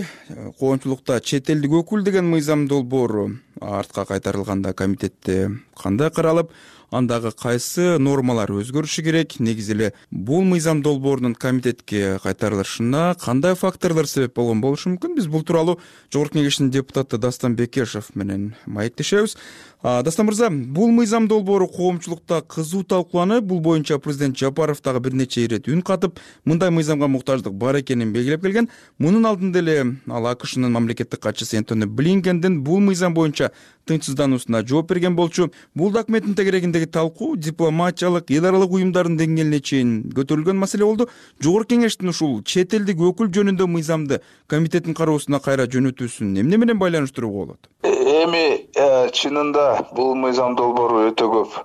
коомчулукта 0.58 1.20
чет 1.22 1.50
элдик 1.52 1.76
өкүл 1.78 2.02
деген 2.02 2.26
мыйзам 2.26 2.64
долбоору 2.66 3.28
артка 3.60 4.02
кайтарылганда 4.08 4.72
комитетте 4.74 5.36
кандай 5.78 6.10
каралып 6.10 6.50
андагы 6.96 7.30
кайсы 7.36 7.98
нормалар 8.02 8.50
өзгөрүшү 8.50 9.04
керек? 9.04 9.36
Негизи 9.38 9.74
эле 9.76 9.92
бул 10.10 10.42
мыйзам 10.42 10.82
долбоорунун 10.82 11.34
комитетке 11.34 12.18
кайтарылышына 12.22 13.14
кандай 13.20 13.54
факторлор 13.54 14.08
себеп 14.08 14.34
болгон 14.36 14.60
болушу 14.60 14.90
мүмкүн? 14.94 15.14
Биз 15.16 15.28
бул 15.28 15.44
тууралуу 15.44 15.78
жогорку 16.12 16.38
кеңештин 16.40 16.70
депутаты 16.70 17.18
дастан 17.18 17.56
бекешев 17.56 18.10
менен 18.14 18.54
маектешебиз. 18.66 19.36
Дастан 19.82 20.26
мырза 20.26 20.48
бул 20.50 20.90
мыйзам 20.90 21.28
долбоору 21.28 21.68
коомчулукта 21.68 22.40
кызуу 22.42 22.82
талкууланып 22.82 23.44
бул 23.44 23.60
боюнча 23.60 23.98
президент 23.98 24.36
жапаров 24.36 24.80
дагы 24.82 25.00
бир 25.00 25.14
нече 25.14 25.44
ирет 25.44 25.68
үн 25.68 25.82
катып 25.82 26.18
мындай 26.44 26.70
мыйзамга 26.70 27.06
муктаждык 27.06 27.52
бар 27.52 27.78
экенин 27.82 28.12
белгилеп 28.12 28.42
келген. 28.42 28.70
Мунун 28.98 29.26
алдында 29.26 29.60
эле 29.60 29.76
ал 30.08 30.26
акшнын 30.26 30.72
мамлекеттик 30.72 31.20
катчысы 31.20 31.58
энтони 31.60 31.84
блинкендин 31.84 32.62
бул 32.64 32.80
мыйзам 32.80 33.14
боюнча 33.14 33.52
тынчсыздануусуна 33.86 34.62
жооп 34.66 34.90
берген 34.90 35.16
болчу. 35.16 35.50
Бул 35.74 35.92
документтин 35.92 36.34
тегерегиндеги 36.34 36.86
талкуу 36.86 37.36
дипломатиялык 37.36 38.30
эл 38.30 38.46
аралык 38.50 38.76
уюмдардын 38.76 39.16
деңгээлине 39.20 39.60
чейин 39.60 39.92
көтөрүлгөн 40.16 40.58
маселе 40.60 40.84
болду. 40.84 41.08
Жогорку 41.42 41.74
кеңештин 41.74 42.12
ушул 42.12 42.42
чет 42.44 42.74
элдик 42.74 43.00
өкүл 43.00 43.32
жөнүндө 43.32 43.66
мыйзамды 43.70 44.20
комитеттин 44.46 44.94
кароосуна 44.94 45.40
кайра 45.40 45.66
жөнөтүүсүн 45.70 46.36
эмне 46.42 46.60
менен 46.62 46.78
байланыштырууга 46.82 47.44
болот? 47.44 47.70
Эми 47.82 48.68
э, 48.74 49.10
чынында 49.12 49.86
бул 49.94 50.14
мыйзам 50.18 50.56
долбоору 50.58 51.06
өтө 51.10 51.30
көп 51.32 51.60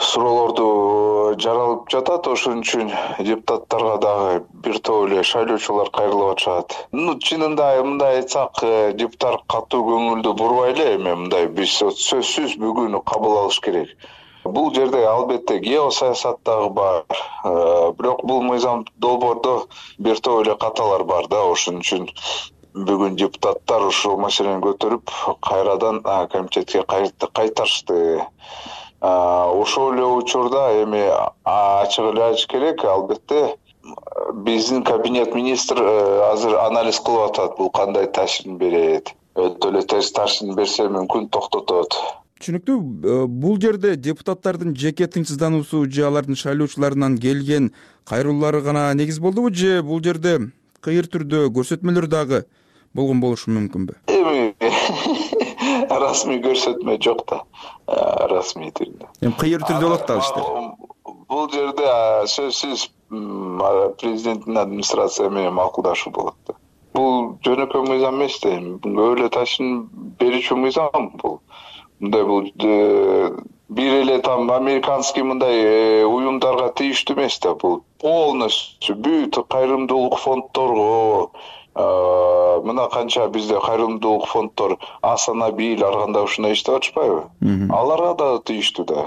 суроолорду 0.00 1.36
жаралып 1.38 1.86
жатат 1.92 2.26
ошон 2.26 2.62
үчүн 2.64 2.90
депутаттарга 3.20 3.94
дагы 4.02 4.40
бир 4.64 4.78
топ 4.88 5.06
эле 5.06 5.22
шайлоочулар 5.22 5.90
кайрылып 5.94 6.32
атышат. 6.32 6.74
Ну 6.92 7.14
чынында 7.14 7.68
мындай 7.86 8.18
айтсак 8.18 8.58
э, 8.62 8.92
депутат 8.98 9.44
катуу 9.46 9.84
көңүлдү 9.90 10.34
бурбай 10.40 10.72
эле 10.74 10.88
эми 10.96 11.14
мындай 11.22 11.46
биз 11.46 11.78
сөзсүз 11.78 12.58
бүгүн 12.58 12.98
кабыл 13.06 13.38
алыш 13.44 13.60
керек. 13.60 13.94
Бул 14.44 14.74
жерде 14.74 15.04
албетте 15.06 15.60
геосаясат 15.62 16.42
дагы 16.44 16.70
бар 16.74 17.04
э, 17.44 17.92
бирок 17.98 18.24
бул 18.26 18.42
мыйзам 18.42 18.84
долбоордо 18.98 19.68
бир 19.98 20.18
топ 20.18 20.42
эле 20.42 20.56
каталар 20.56 21.04
бар 21.04 21.30
да 21.30 21.44
ошон 21.52 21.78
үчүн 21.84 22.10
бүгүн 22.74 23.14
депутаттар 23.14 23.86
ушул 23.86 24.18
маселени 24.18 24.58
көтөрүп 24.64 25.10
кайрадан 25.46 26.02
комитетке 26.02 26.82
кайтарышты 26.82 28.26
ошол 29.04 29.92
эле 29.92 30.04
учурда 30.04 30.64
эми 30.82 31.04
ачык 31.44 32.12
эле 32.12 32.22
айтыш 32.30 32.46
керек 32.46 32.84
албетте 32.84 33.56
биздин 34.32 34.82
кабинет 34.82 35.34
министр 35.34 35.76
э, 35.80 36.32
азыр 36.32 36.56
анализ 36.56 37.00
кылып 37.00 37.30
атат 37.30 37.56
бул 37.58 37.70
кандай 37.70 38.06
таасирин 38.06 38.56
берет. 38.58 39.14
Өтө 39.34 39.72
эле 39.72 39.82
терс 39.82 40.12
таасирин 40.12 40.54
берсе 40.56 40.86
мүмкүн 40.88 41.28
токтотот. 41.34 41.98
Түшүнүктүү 42.40 42.78
э, 42.78 43.18
бул 43.28 43.60
жерде 43.60 43.94
депутаттардын 43.96 44.74
жеке 44.76 45.06
тынчсыздануусу 45.06 45.84
же 45.90 46.06
алардын 46.08 46.38
шайлоочуларынан 46.40 47.18
келген 47.18 47.72
кайрылуулары 48.08 48.62
гана 48.62 48.92
негиз 48.94 49.20
болдубу 49.20 49.52
же 49.54 49.82
бул 49.82 50.02
жерде 50.02 50.38
кыйыр 50.80 51.08
түрдө 51.12 51.48
көрсөтмөлөр 51.52 52.08
дагы 52.08 52.44
болгон 52.94 53.20
болушу 53.20 53.52
мүмкүнбү? 53.52 54.00
Эми 54.08 54.54
расмий 56.04 56.42
көрсөтмө 56.44 56.98
жок 57.02 57.24
да. 57.30 57.42
Расмий 58.30 58.72
түрдө 58.74 59.10
эми 59.20 59.38
кыйыр 59.40 59.64
түрдө 59.68 59.88
болот 59.88 60.06
да 60.08 60.18
ал 60.18 60.24
иштер 60.24 60.92
бул 61.28 61.48
жерде 61.52 61.88
сөзсүз 62.30 62.88
президенттин 64.00 64.58
администрация 64.58 65.30
менен 65.30 65.54
макулдашуу 65.54 66.12
болот 66.12 66.36
да. 66.48 66.54
Бул 66.94 67.34
жөнөкөй 67.46 67.88
мыйзам 67.88 68.20
эмес 68.20 68.38
да. 68.42 68.54
Эми 68.58 68.78
көп 68.82 69.18
эле 69.18 69.30
таасирин 69.34 69.88
берүүчү 70.20 70.58
мыйзам 70.60 71.10
бул. 71.22 71.40
Мындай 72.00 72.24
бул 72.28 72.46
э, 72.46 73.30
бир 73.68 73.96
эле 74.02 74.18
там 74.22 74.50
американский 74.50 75.22
мындай 75.22 75.58
э, 75.64 76.04
уюмдарга 76.04 76.70
тийиштүү 76.78 77.16
эмес 77.16 77.40
да. 77.42 77.54
Бул 77.54 77.82
полностью 77.98 78.96
бүт 78.96 79.40
кайрымдуулук 79.50 80.18
фонддорго 80.22 81.30
мына 81.74 82.88
канча 82.92 83.28
бизде 83.28 83.58
кайрымдуулук 83.60 84.26
фонддор 84.30 84.78
астана 85.02 85.50
бийл 85.50 85.84
ар 85.84 86.00
кандай 86.04 86.24
ушундай 86.24 86.52
иштеп 86.54 86.76
атышпайбы 86.78 87.24
аларга 87.70 88.14
дагы 88.18 88.42
тийиштүү 88.52 88.86
да. 88.86 89.06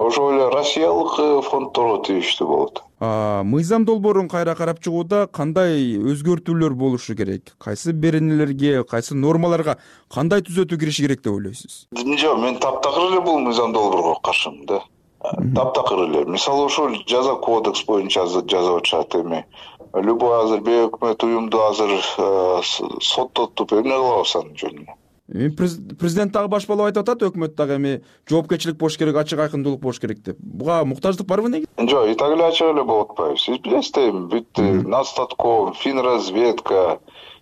Ошол 0.00 0.30
эле 0.32 0.48
россиялык 0.48 1.18
э, 1.20 1.42
фонддорго 1.44 1.98
тийиштүү 2.06 2.46
болот. 2.48 2.78
Мыйзам 3.00 3.84
долбоорун 3.84 4.30
кайра 4.32 4.54
карап 4.56 4.80
чыгууда 4.80 5.26
кандай 5.32 5.96
өзгөртүүлөр 5.96 6.72
болушу 6.72 7.16
керек? 7.16 7.52
Кайсы 7.58 7.92
беренелерге 7.92 8.84
кайсы 8.84 9.14
нормаларга 9.14 9.76
кандай 10.08 10.40
түзөтүү 10.40 10.78
кириши 10.80 11.04
керек 11.04 11.20
деп 11.20 11.34
ойлойсуз? 11.34 11.86
Жок 11.92 12.40
мен 12.40 12.56
таптакыр 12.60 13.10
эле 13.10 13.20
бул 13.20 13.40
мыйзам 13.44 13.72
долбоорго 13.76 14.16
каршымын 14.24 14.66
да. 14.66 14.80
Таптакыр 15.20 16.06
эле. 16.08 16.24
Мисалы 16.24 16.64
ошол 16.64 16.96
жаза 17.06 17.36
кодекс 17.36 17.84
боюнча 17.84 18.24
жазып 18.26 18.80
атышат 18.80 19.14
эми 19.20 19.44
любой 19.94 20.44
азыр 20.44 20.60
бейөкмөт 20.66 21.22
уюмду 21.24 21.62
азыр 21.66 21.92
э, 21.92 22.62
соттотуп 23.02 23.72
эмне 23.72 23.96
кылабыз 23.96 24.36
анын 24.36 24.56
жөнүндө 24.62 24.96
эми 25.30 25.50
президент 25.94 26.32
дагы 26.32 26.48
баш 26.48 26.66
болуп 26.66 26.88
айтып 26.88 27.04
атат 27.06 27.22
өкмөт 27.28 27.54
дагы 27.58 27.76
эми 27.78 27.92
жоопкерчилик 28.30 28.78
болуш 28.78 28.98
керек 28.98 29.16
ачык 29.16 29.38
айкындуулук 29.38 29.80
болуш 29.80 30.00
керек 30.00 30.22
деп. 30.22 30.36
Буга 30.38 30.84
муктаждык 30.84 31.26
барбы 31.26 31.50
негизи 31.50 31.88
жок 31.88 32.08
и 32.08 32.14
так 32.14 32.34
эле 32.34 32.44
ачык 32.48 32.72
эле 32.74 32.84
болуп 32.84 33.12
атпайбы 33.12 33.38
сиз 33.38 33.58
билесиз 33.58 33.92
да 33.92 34.08
эми 34.08 34.26
бүт 34.32 34.58
настатком 34.86 35.74
фин 35.74 36.00
разведка 36.00 36.98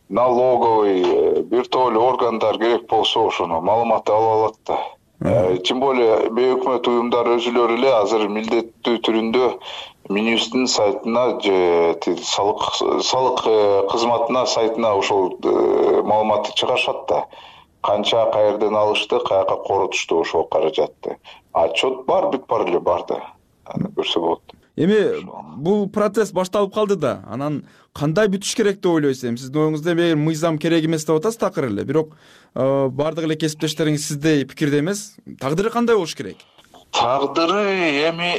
налоговый 0.09 1.03
э, 1.03 1.43
бир 1.43 1.67
топ 1.67 1.91
эле 1.91 1.99
органдар 2.01 2.59
керек 2.59 2.87
болсо 2.89 3.27
ошону 3.29 3.61
маалыматты 3.61 4.13
ала 4.13 4.33
алат 4.35 4.57
да. 4.67 4.75
э, 4.75 4.98
тем 5.19 5.81
более 5.81 6.31
бейөкмөт 6.31 6.87
уюмдар 6.87 7.27
өзүлөрү 7.35 7.79
эле 7.81 7.91
азыр 7.91 8.29
милдеттүү 8.31 9.01
түрүндө 9.03 9.49
минюсттун 10.15 10.69
сайтына 10.71 11.25
же 11.43 11.97
салык 12.23 12.63
салык 13.03 13.43
э, 13.47 13.87
кызматына 13.91 14.47
сайтына 14.47 14.95
ошол 14.95 15.35
э, 15.43 16.03
маалыматты 16.03 16.55
чыгарышат 16.55 17.03
да. 17.09 17.25
Канча 17.83 18.31
каерден 18.33 18.77
алышты 18.77 19.19
каяка 19.19 19.57
коротушту 19.57 20.21
ошол 20.21 20.45
каражатты. 20.45 21.19
Отчет 21.53 22.07
бар 22.07 22.31
бүт 22.31 22.47
баары 22.47 22.71
эле 22.71 22.81
бар 22.81 23.05
да. 23.09 23.21
Көрсө 23.97 24.21
болот 24.21 24.58
эми 24.79 24.99
бул 25.59 25.89
процесс 25.91 26.31
башталып 26.33 26.75
калды 26.75 26.97
да. 26.97 27.23
Анан 27.27 27.65
кандай 27.97 28.29
бүтүш 28.31 28.55
керек 28.57 28.81
деп 28.81 28.93
ойлойсуз 28.93 29.25
эми? 29.29 29.41
Сиздин 29.41 29.65
оюңузда 29.65 29.95
эми 29.95 30.13
мыйзам 30.19 30.59
керек 30.63 30.87
эмес 30.87 31.07
деп 31.07 31.19
атасыз 31.19 31.41
такыр 31.41 31.69
эле. 31.69 31.85
Бирок 31.85 32.15
э, 32.55 32.89
баардык 32.89 33.27
эле 33.27 33.37
кесиптештериңиз 33.37 34.07
сиздей 34.07 34.45
пикирде 34.45 34.81
эмес. 34.81 35.17
Тагдыры 35.41 35.71
кандай 35.75 35.97
болуш 35.97 36.15
керек? 36.15 36.45
Тагдыры 36.93 37.65
эми 38.09 38.31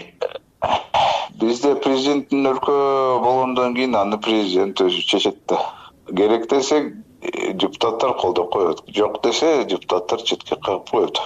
бизде 1.40 1.76
президенттин 1.76 2.48
өлкө 2.54 2.78
болгондон 3.24 3.76
кийин 3.76 3.96
аны 3.96 4.20
президент 4.24 4.80
өзү 4.82 5.04
чечет 5.04 5.44
да. 5.48 5.60
Керек 6.08 6.50
десе 6.50 6.96
э, 7.22 7.54
депутаттар 7.54 8.16
колдоп 8.16 8.52
коет. 8.54 8.84
Жок 8.96 9.22
десе 9.24 9.66
депутаттар 9.66 10.24
четке 10.24 10.56
кагып 10.56 10.90
коет 10.90 11.20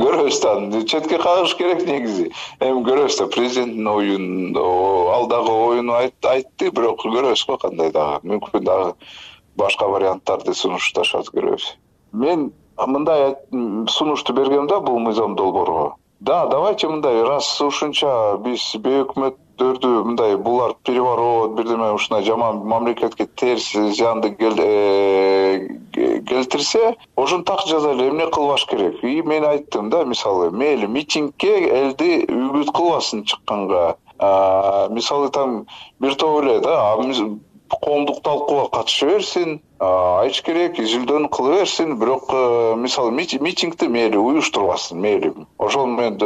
көрөбүз 0.00 0.40
да. 0.42 0.54
Аны 0.58 0.84
четке 0.88 1.18
кагыш 1.18 1.54
керек 1.58 1.84
негизи. 1.86 2.30
Эми 2.60 2.84
көрөбүз 2.86 3.18
да 3.18 3.26
президенттин 3.32 3.86
оюн 3.86 4.56
ал 4.56 5.28
дагы 5.28 5.52
оюн 5.52 5.90
айтты 5.96 6.70
бирок 6.70 7.04
көрөбүз 7.04 7.46
го 7.46 7.58
кандай 7.58 7.92
дагы. 7.92 8.26
Мүмкүн 8.32 8.64
дагы 8.64 8.94
башка 9.56 9.88
варианттарды 9.88 10.54
сунушташат 10.54 11.32
көрөбүз. 11.34 11.74
Мен 12.12 12.52
мындай 12.76 13.34
сунушту 13.88 14.32
бергем 14.34 14.66
да 14.66 14.80
бул 14.80 14.98
мыйзам 14.98 15.36
долбоорго. 15.36 15.94
Да 16.20 16.46
давайте 16.46 16.88
мындай 16.88 17.22
раз 17.22 17.60
ушунча 17.60 18.36
биз 18.44 18.74
мындай 19.60 20.36
булар 20.36 20.74
переворот 20.84 21.54
бирдеме 21.56 21.92
ушундай 21.92 22.24
жаман 22.24 22.62
мамлекетке 22.64 23.26
терс 23.26 23.72
зыянды 23.72 24.34
э, 24.38 25.68
келтирсе 26.26 26.96
ошентак 27.16 27.66
жазайлы 27.66 28.08
эмне 28.08 28.26
кылбаш 28.26 28.66
керек? 28.66 29.04
И 29.04 29.22
мен 29.22 29.44
айттым 29.44 29.90
да 29.90 30.04
мисалы 30.04 30.50
мейли 30.50 30.86
митингге 30.86 31.68
элди 31.68 32.24
үгүт 32.26 32.72
кылбасын 32.72 33.24
чыкканга. 33.24 33.96
Мисалы 34.90 35.30
там 35.30 35.66
бир 35.98 36.14
топ 36.14 36.42
эле 36.42 36.60
да 36.60 36.96
коомдук 37.70 38.22
талкууга 38.22 38.68
катыша 38.78 39.06
берсин 39.06 39.60
айч 39.78 40.42
керек 40.42 40.80
изилдөөнү 40.82 41.30
кыла 41.30 41.60
берсин 41.60 41.96
бирок 42.00 42.32
э, 42.34 42.74
мисалы 42.76 43.12
митингди 43.12 43.86
мейли 43.86 44.16
уюштурбасын 44.18 45.00
мейли. 45.00 45.32
Ошол 45.58 45.86
менен 45.86 46.18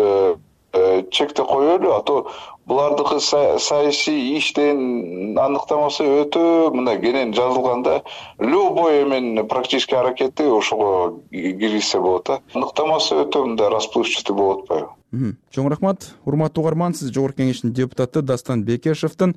э, 0.75 1.05
чекти 1.11 1.43
коелу 1.43 1.93
а 1.93 2.03
то 2.03 2.31
булардыкы 2.67 3.21
саясий 3.21 4.39
иштен 4.39 5.39
аныктамасы 5.39 6.05
өтө 6.23 6.73
мындай 6.75 7.01
кенен 7.01 7.35
жазылган 7.37 7.83
да 7.85 8.03
любой 8.39 9.03
эменин 9.03 9.47
практический 9.49 9.97
аракети 9.97 10.43
ошого 10.43 11.21
киргизсе 11.31 12.01
болот 12.01 12.27
да. 12.27 12.41
Аныктамасы 12.55 13.21
өтө 13.25 13.45
мындай 13.51 13.71
расплывчатый 13.73 14.37
болуп 14.37 14.65
атпайбы 14.65 15.37
чоң 15.55 15.69
рахмат. 15.71 16.11
Урматтуу 16.25 16.65
угарман 16.65 16.95
сиз 16.95 17.13
жогорку 17.15 17.43
кеңештин 17.43 17.71
депутаты 17.71 18.23
дастан 18.23 18.65
бекешевдин. 18.65 19.37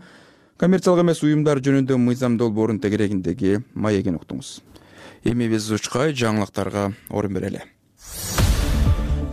Коммерциялык 0.58 1.04
эмес 1.04 1.22
уюмдар 1.22 1.62
жөнүндө 1.62 2.00
мыйзам 2.02 2.38
долбоорунун 2.38 2.82
тегерегиндеги 2.82 3.60
маегин 3.76 4.18
уктуңуз. 4.18 4.62
Эми 5.24 5.52
биз 5.52 5.70
учкай 5.70 6.16
жаңылыктарга 6.18 6.94
орун 7.10 7.38
берели 7.38 7.62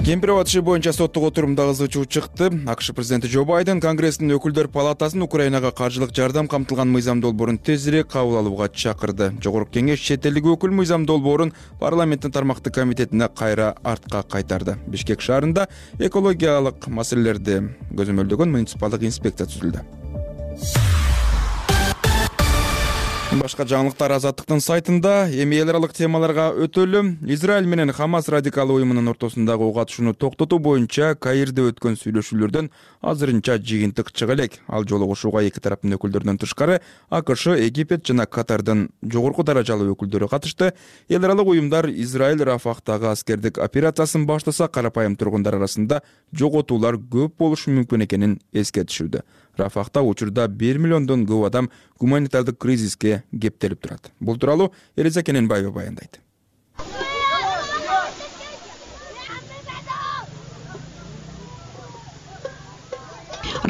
кемпир 0.05 0.31
аба 0.31 0.43
иши 0.45 0.61
боюнча 0.61 0.93
соттук 0.93 1.25
отурумда 1.25 1.71
ызы 1.71 1.89
чыкты. 1.89 2.51
Акш 2.67 2.91
президенти 2.95 3.27
жо 3.27 3.45
байден 3.45 3.81
конгресстин 3.81 4.31
өкүлдөр 4.37 4.69
палатасын 4.69 5.23
украинага 5.23 5.71
каржылык 5.73 6.13
жардам 6.15 6.47
камтылган 6.47 6.91
мыйзам 6.93 7.21
долбоорун 7.21 7.59
тезирээк 7.59 8.09
кабыл 8.13 8.37
алууга 8.37 8.69
чакырды. 8.69 9.33
Жогорку 9.41 9.73
кеңеш 9.79 10.01
чет 10.05 10.27
элдик 10.27 10.45
өкүл 10.45 10.77
мыйзам 10.77 11.07
долбоорун 11.07 11.55
парламенттин 11.81 12.33
тармактык 12.33 12.75
комитетине 12.75 13.29
кайра 13.29 13.77
артка 13.83 14.23
кайтарды. 14.23 14.77
Бишкек 14.87 15.23
шаарында 15.23 15.69
экологиялык 15.99 16.87
маселелерди 16.89 17.63
көзөмөлдөгөн 17.97 18.53
муниципалдык 18.53 19.09
инспекция 19.09 19.47
түзүлдү 19.47 20.94
башка 23.41 23.65
жаңылыктар 23.67 24.13
азаттыктын 24.15 24.61
сайтында 24.63 25.13
эми 25.43 25.57
эл 25.59 25.71
аралык 25.73 25.93
темаларга 25.97 26.47
өтөлү 26.65 27.01
израиль 27.35 27.67
менен 27.67 27.91
хамас 27.93 28.29
радикалдуу 28.31 28.77
уюмунун 28.79 29.09
ортосундагы 29.11 29.65
ок 29.65 29.79
атышууну 29.83 30.15
токтотуу 30.15 30.59
боюнча 30.59 31.15
каирде 31.15 31.65
өткөн 31.71 31.99
сүйлөшүүлөрдөн 31.99 32.71
азырынча 33.03 33.57
жыйынтык 33.59 34.13
чыга 34.13 34.35
элек. 34.37 34.61
Ал 34.69 34.85
жолугушууга 34.85 35.43
эки 35.49 35.61
тараптын 35.61 35.97
өкүлдөрүнөн 35.97 36.39
тышкары 36.43 36.81
акш 37.11 37.47
египет 37.59 38.07
жана 38.07 38.27
катардын 38.27 38.89
жогорку 39.03 39.43
даражалуу 39.43 39.95
өкүлдөрү 39.97 40.29
катышты. 40.29 40.73
Эл 41.09 41.25
аралык 41.25 41.49
уюмдар 41.49 41.91
израиль 41.91 42.45
рафахтагы 42.45 43.11
аскердик 43.11 43.59
операциясын 43.59 44.27
баштаса 44.27 44.69
карапайым 44.69 45.17
тургундар 45.17 45.57
арасында 45.57 46.03
жоготуулар 46.33 47.01
көп 47.01 47.39
болушу 47.39 47.71
мүмкүн 47.71 48.07
экенин 48.07 48.39
эскертишүүдө 48.53 49.25
рафахта 49.57 50.03
учурда 50.03 50.49
бир 50.49 50.79
миллиондон 50.79 51.27
көп 51.27 51.47
адам 51.47 51.71
гуманитардык 52.01 52.59
кризиске 52.59 53.23
кептелип 53.31 53.81
турат. 53.81 54.13
Бул 54.21 54.39
тууралуу 54.39 54.73
элиза 54.97 55.23
кененбаева 55.23 55.73
баяндайт 55.73 56.21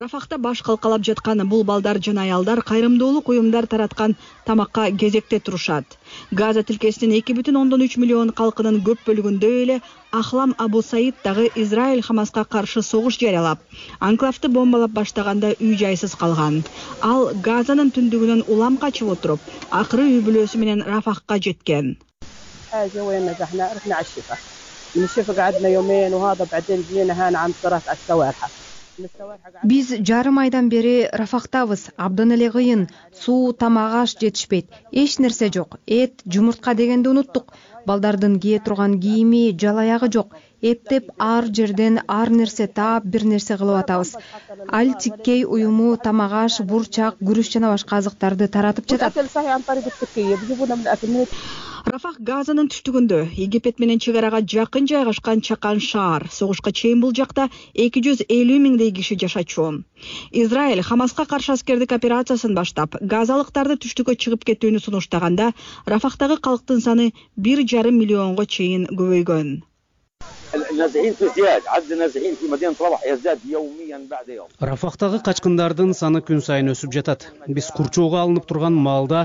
рафахта 0.01 0.39
баш 0.39 0.63
калкалап 0.63 1.03
жаткан 1.07 1.43
бул 1.49 1.65
балдар 1.65 1.99
жана 2.07 2.23
аялдар 2.23 2.63
кайрымдуулук 2.63 3.29
уюмдар 3.29 3.67
тараткан 3.67 4.17
тамакка 4.45 4.91
кезекте 4.91 5.41
турушат. 5.41 5.85
Газа 6.31 6.63
тилкесинин 6.63 7.17
эки 7.19 7.33
бүтүн 7.33 7.57
ондон 7.61 7.85
үч 7.87 7.97
миллион 7.97 8.31
калкынын 8.31 8.83
көп 8.87 9.05
бөлүгүндөй 9.07 9.63
эле 9.63 9.81
ахлам 10.13 10.55
абу 10.59 10.83
саид 10.83 11.15
дагы 11.25 11.51
израиль 11.55 12.03
хамаска 12.03 12.45
каршы 12.45 12.83
согуш 12.83 13.19
жарыялап 13.19 13.59
анклавды 14.01 14.49
бомбалап 14.49 14.91
баштаганда 14.91 15.55
үй 15.61 15.77
жайсыз 15.77 16.15
калган. 16.15 16.65
Ал 17.01 17.31
газанын 17.35 17.91
түндүгүнөн 17.95 18.45
улам 18.47 18.79
качып 18.79 19.09
отуруп 19.15 19.41
акыры 19.71 20.09
үй 20.15 20.21
бүлөсү 20.27 20.59
менен 20.59 20.83
рафахка 20.83 21.39
жеткен 21.39 21.97
биз 29.71 29.91
жарым 30.09 30.39
айдан 30.43 30.69
бери 30.75 30.95
рафахтабыз 31.21 31.83
абдан 31.97 32.31
эле 32.37 32.49
кыйын. 32.57 32.83
Суу 33.23 33.53
тамак 33.53 33.93
аш 34.03 34.11
жетишпейт. 34.21 34.67
Эч 34.93 35.19
нерсе 35.19 35.51
жок. 35.55 35.71
Эт 35.87 36.23
жумуртка 36.33 36.75
дегенди 36.75 37.09
уnuттук. 37.09 37.47
Балдардын 37.87 38.41
кие 38.41 38.59
турган 38.61 39.01
кийими 39.01 39.57
жал 39.61 39.79
аягы 39.79 40.09
жок. 40.13 40.29
Эптеп 40.63 41.11
ар 41.19 41.45
жерден 41.57 42.01
ар 42.09 42.31
нерсе 42.31 42.67
таап 42.67 43.05
бир 43.05 43.25
нерсе 43.25 43.57
кылып 43.61 43.83
атабыз. 43.83 44.17
Аль 44.79 44.95
тиккей 45.03 45.45
уюму 45.45 45.97
тамак 45.97 46.33
аш 46.45 46.61
бурчак 46.71 47.15
күрүч 47.21 47.53
жана 47.55 47.69
башка 47.75 47.97
азыктарды 47.99 48.49
таратып 48.49 48.89
жатат 48.89 49.15
рафах 51.93 52.17
газанын 52.29 52.69
түштүгүндө 52.73 53.17
египет 53.45 53.81
менен 53.83 53.99
чек 54.05 54.17
арага 54.21 54.39
жакын 54.53 54.87
жайгашкан 54.91 55.43
чакан 55.49 55.83
шаар 55.87 56.25
согушка 56.37 56.73
чейин 56.81 57.03
бул 57.03 57.13
жакта 57.19 57.45
эки 57.87 58.03
жүз 58.07 58.23
элүү 58.37 58.57
миңдей 58.67 58.93
киши 58.99 59.19
жашачу 59.25 59.67
израиль 60.45 60.83
хамаска 60.89 61.27
каршы 61.35 61.53
аскердик 61.57 61.93
операциясын 61.99 62.57
баштап 62.61 62.97
газалыктарды 63.15 63.77
түштүккө 63.85 64.17
чыгып 64.25 64.49
кетүүнү 64.53 64.81
сунуштаганда 64.87 65.53
рафахтагы 65.95 66.41
калктын 66.49 66.81
саны 66.89 67.13
бир 67.37 67.67
жарым 67.75 68.01
миллионго 68.01 68.49
чейин 68.57 68.89
көбөйгөн 68.89 69.55
рафахтагы 74.71 75.19
качкындардын 75.29 75.95
саны 76.01 76.21
күн 76.29 76.41
сайын 76.49 76.71
өсүп 76.75 76.93
жатат. 76.97 77.27
Биз 77.57 77.71
курчоого 77.77 78.21
алынып 78.21 78.47
турган 78.51 78.77
маалда 78.87 79.25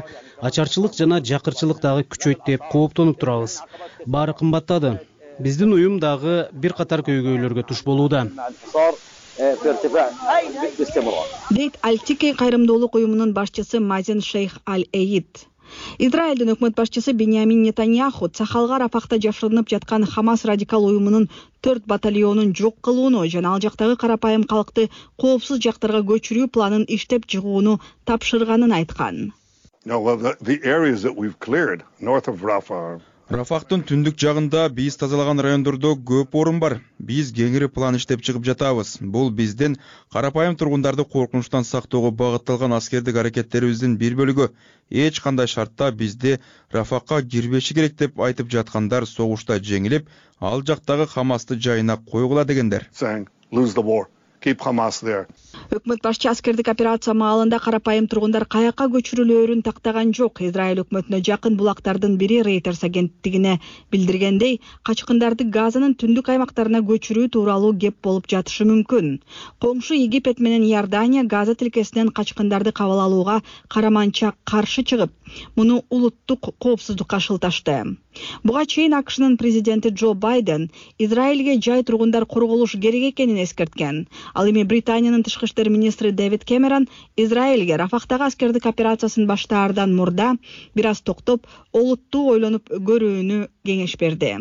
ачарчылык 0.49 0.97
жана 1.01 1.19
жакырчылык 1.31 1.81
дагы 1.85 2.07
күчөйт 2.15 2.41
деп 2.47 2.65
кооптонуп 2.71 3.19
турабыз. 3.21 3.59
Баары 4.05 4.33
кымбаттады. 4.41 4.95
Биздин 5.39 5.73
уюм 5.73 5.99
дагы 5.99 6.49
бир 6.51 6.73
катар 6.79 7.05
көйгөйлөргө 7.09 7.63
туш 7.69 7.83
болууда. 7.83 8.25
Дейт 11.59 11.77
альтике 11.81 12.33
кайрымдуулук 12.41 12.95
уюмунун 12.95 13.33
башчысы 13.33 13.79
мазин 13.79 14.21
шейх 14.21 14.59
аль 14.65 14.87
эид 14.91 15.45
израилдин 16.07 16.53
өкмөт 16.53 16.75
башчысы 16.77 17.13
беньямин 17.21 17.61
нетаньяху 17.63 18.29
цахалга 18.39 18.79
рафахта 18.83 19.19
жашырынып 19.25 19.69
жаткан 19.73 20.05
хамас 20.13 20.45
радикал 20.49 20.85
уюмунун 20.85 21.29
төрт 21.61 21.85
батальонун 21.93 22.53
жок 22.61 22.79
кылууну 22.81 23.25
жана 23.35 23.53
ал 23.55 23.61
жактагы 23.65 23.97
карапайым 24.03 24.43
калкты 24.53 24.89
коопсуз 25.17 25.59
жактарга 25.67 26.01
көчүрүү 26.13 26.47
планын 26.47 26.85
иштеп 26.87 27.27
чыгууну 27.27 27.79
тапшырганын 28.05 28.75
айткан 28.79 29.31
рафахтын 33.29 33.83
түндүк 33.85 34.15
жагында 34.17 34.63
биз 34.73 34.95
тазалаган 34.97 35.39
райондордо 35.45 35.91
көп 36.11 36.35
орун 36.41 36.59
бар. 36.59 36.79
Биз 36.97 37.29
кеңири 37.37 37.67
план 37.69 37.95
иштеп 37.99 38.23
чыгып 38.25 38.45
жатабыз. 38.47 38.97
Бул 39.01 39.29
биздин 39.29 39.77
карапайым 40.11 40.55
тургундарды 40.57 41.05
коркунучтан 41.05 41.63
сактоого 41.63 42.11
багытталган 42.11 42.73
аскердик 42.73 43.15
аракеттерибиздин 43.21 43.97
бир 44.01 44.17
бөлүгү. 44.17 44.49
Эч 44.89 45.21
кандай 45.21 45.47
шартта 45.47 45.91
бизди 45.91 46.39
рафакка 46.73 47.21
кирбеши 47.21 47.73
керек 47.75 47.97
деп 47.97 48.19
айтып 48.19 48.49
жаткандар 48.49 49.05
согушта 49.05 49.59
жеңилип 49.59 50.09
ал 50.39 50.63
жактагы 50.65 51.05
хамасты 51.07 51.59
жайына 51.59 51.97
койгула 51.97 52.45
дегендер 52.45 52.89
өкмөт 55.75 55.99
башчы 56.03 56.29
аскердик 56.31 56.69
операция 56.71 57.13
маалында 57.21 57.57
карапайым 57.59 58.05
тургундар 58.07 58.45
каяка 58.53 58.85
көчүрүлөөрүн 58.93 59.63
тактаган 59.67 60.13
жок. 60.15 60.39
Израиль 60.47 60.79
өкмөтүнө 60.83 61.19
жакын 61.27 61.57
булактардын 61.59 62.15
бири 62.21 62.39
рейтерс 62.47 62.85
агенттигине 62.87 63.57
билдиргендей 63.91 64.59
качкындарды 64.87 65.49
газанын 65.57 65.97
түндүк 65.99 66.31
аймактарына 66.31 66.81
көчүрүү 66.91 67.27
тууралуу 67.35 67.73
кеп 67.83 67.99
болуп 68.07 68.31
жатышы 68.31 68.67
мүмкүн. 68.71 69.19
Коңшу 69.59 69.99
египет 69.99 70.39
менен 70.39 70.63
иордания 70.69 71.25
газа 71.35 71.55
тилкесинен 71.59 72.13
качкындарды 72.21 72.71
кабыл 72.71 73.03
алууга 73.03 73.41
караманча 73.67 74.33
каршы 74.45 74.87
чыгып 74.87 75.11
муну 75.55 75.83
улуттук 75.89 76.53
коопсуздукка 76.57 77.19
шылташты. 77.19 77.97
Буга 78.43 78.65
чейин 78.65 78.95
акшнын 78.97 79.37
президенти 79.37 79.89
джо 79.89 80.13
байден 80.13 80.69
израилге 80.97 81.59
жай 81.61 81.83
тургундар 81.83 82.25
корголуш 82.25 82.71
керек 82.83 83.13
экенин 83.13 83.43
эскерткен 83.43 84.07
ал 84.33 84.49
эми 84.49 84.63
британиянын 84.63 85.23
тышкы 85.23 85.45
иштер 85.45 85.69
министри 85.69 86.11
дэвид 86.11 86.45
кэмерон 86.45 86.87
израилге 87.15 87.77
рафахтагы 87.77 88.25
аскердик 88.25 88.65
операциясын 88.65 89.27
баштаардан 89.27 89.95
мурда 89.95 90.35
бир 90.75 90.87
аз 90.87 91.01
токтоп 91.01 91.47
олуттуу 91.73 92.25
ойлонуп 92.33 92.69
көрүүнү 92.69 93.39
кеңеш 93.65 93.95
берди. 94.01 94.33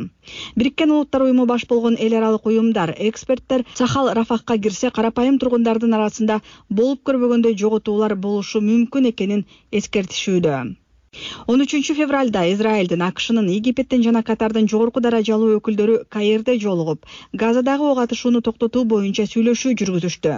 Бириккен 0.57 0.91
улуттар 0.91 1.23
уюму 1.29 1.47
баш 1.47 1.67
болгон 1.69 1.97
эл 1.99 2.19
аралык 2.19 2.47
уюмдар 2.47 2.95
эксперттер 2.99 3.65
сахал 3.75 4.13
рафахка 4.15 4.59
кирсе 4.59 4.91
карапайым 4.91 5.39
тургундардын 5.39 5.95
арасында 6.01 6.41
болуп 6.69 7.05
көрбөгөндөй 7.09 7.57
жоготуулар 7.63 8.17
болушу 8.17 8.65
мүмкүн 8.73 9.11
экенин 9.13 9.47
эскертишүүдө 9.73 10.61
он 11.53 11.63
үчүнчү 11.65 11.95
февралда 11.99 12.43
израилдин 12.51 13.03
акшнын 13.07 13.49
египеттин 13.55 14.05
жана 14.07 14.23
катардын 14.29 14.69
жогорку 14.73 15.03
даражалуу 15.07 15.57
өкүлдөрү 15.57 15.97
каирде 16.17 16.57
жолугуп 16.65 17.09
газадагы 17.43 17.89
ок 17.93 18.03
атышууну 18.05 18.43
токтотуу 18.49 18.85
боюнча 18.93 19.27
сүйлөшүү 19.33 19.75
жүргүзүштү. 19.83 20.37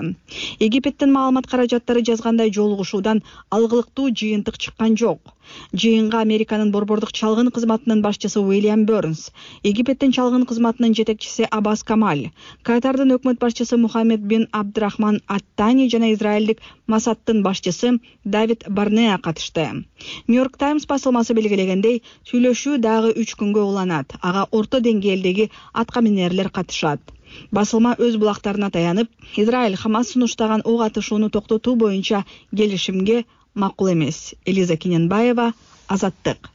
Египеттин 0.68 1.12
маалымат 1.16 1.50
каражаттары 1.52 2.04
жазгандай 2.10 2.54
жолугушуудан 2.60 3.24
алгылыктуу 3.58 4.08
жыйынтык 4.22 4.62
чыккан 4.66 4.96
жок 5.04 5.34
жыйынга 5.72 6.20
американын 6.26 6.72
борбордук 6.74 7.12
чалгын 7.12 7.52
кызматынын 7.54 8.02
башчысы 8.02 8.40
уильям 8.40 8.84
бернс 8.90 9.30
египеттин 9.62 10.12
чалгын 10.12 10.46
кызматынын 10.50 10.96
жетекчиси 10.98 11.46
аббас 11.50 11.84
камаль 11.92 12.26
катардын 12.62 13.14
өкмөт 13.16 13.38
башчысы 13.38 13.76
мухаммед 13.76 14.26
бин 14.34 14.48
абдрахман 14.52 15.20
аттани 15.26 15.88
жана 15.88 16.12
израилдик 16.12 16.60
масадтын 16.86 17.42
башчысы 17.42 17.98
давид 18.24 18.64
барнеа 18.68 19.18
катышты. 19.18 19.68
Нью 20.26 20.40
йорк 20.40 20.56
таймс 20.60 20.86
басылмасы 20.90 21.34
белгилегендей 21.36 21.98
сүйлөшүү 22.28 22.78
дагы 22.84 23.10
үч 23.22 23.34
күнгө 23.40 23.64
уланат 23.70 24.14
ага 24.28 24.46
орто 24.58 24.80
деңгээлдеги 24.86 25.50
атка 25.82 26.00
минерлер 26.06 26.48
катышат. 26.58 27.02
Басылма 27.56 27.92
өз 28.06 28.16
булактарына 28.22 28.70
таянып 28.76 29.10
израиль 29.42 29.76
хамас 29.82 30.14
сунуштаган 30.14 30.64
ок 30.72 30.86
атышууну 30.86 31.28
токтотуу 31.36 31.76
боюнча 31.82 32.24
келишимге 32.56 33.18
макул 33.54 33.92
эмес. 33.92 34.34
Элиза 34.44 34.76
кененбаева 34.76 35.52
азаттык 35.88 36.50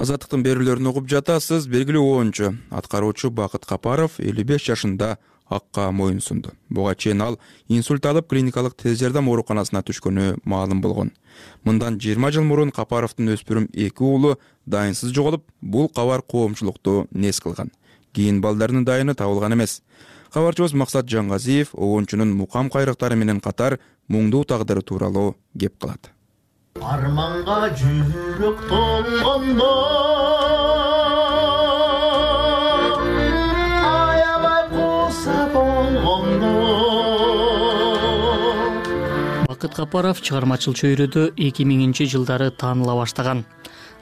азаттыктын 0.00 0.40
берүүлөрүн 0.40 0.88
угуп 0.88 1.08
жатасыз 1.12 1.66
белгилүү 1.68 2.00
оончу. 2.00 2.54
Аткаруучу 2.72 3.28
бакыт 3.36 3.66
капаров 3.68 4.16
элүү 4.16 4.46
беш 4.48 4.64
жашында 4.70 5.18
акка 5.50 5.90
моюн 5.92 6.22
сунду. 6.24 6.54
Буга 6.70 6.94
чейин 6.94 7.20
ал 7.20 7.36
инсульт 7.68 8.06
алып 8.06 8.30
клиникалык 8.30 8.78
тез 8.80 8.96
жардам 8.98 9.28
ооруканасына 9.28 9.82
түшкөнү 9.84 10.38
маалым 10.44 10.80
болгон. 10.80 11.12
Мындан 11.64 11.98
жыйырма 12.00 12.30
жыл 12.32 12.46
мурун 12.48 12.72
капаровдун 12.72 13.34
өспүрүм 13.34 13.68
эки 13.74 14.02
уулу 14.02 14.38
дайынсыз 14.64 15.12
жоголуп 15.12 15.44
бул 15.60 15.90
кабар 15.90 16.22
коомчулукту 16.22 17.06
нес 17.10 17.40
кылган. 17.40 17.72
Кийин 18.14 18.40
балдарынын 18.40 18.86
дайыны 18.86 19.14
табылган 19.14 19.52
эмес 19.52 19.82
кабарчыбыз 20.32 20.74
максат 20.74 21.10
жангазиев 21.10 21.74
обончунун 21.74 22.32
мукам 22.36 22.70
кайрыктары 22.70 23.16
менен 23.16 23.40
катар 23.40 23.78
муңдуу 24.08 24.44
тагдыры 24.44 24.82
тууралуу 24.82 25.34
кеп 25.58 25.78
кылат 25.82 26.12
арманга 26.78 27.70
жүрөк 27.80 28.60
толгондо 28.70 29.70
аябай 33.88 34.62
кууса 34.70 35.36
болгондо 35.54 36.54
бакыт 39.48 39.74
капаров 39.74 40.22
чыгармачыл 40.22 40.78
чөйрөдө 40.78 41.26
эки 41.36 41.66
миңинчи 41.66 42.06
жылдары 42.06 42.50
тааныла 42.50 42.94
баштаган. 43.02 43.44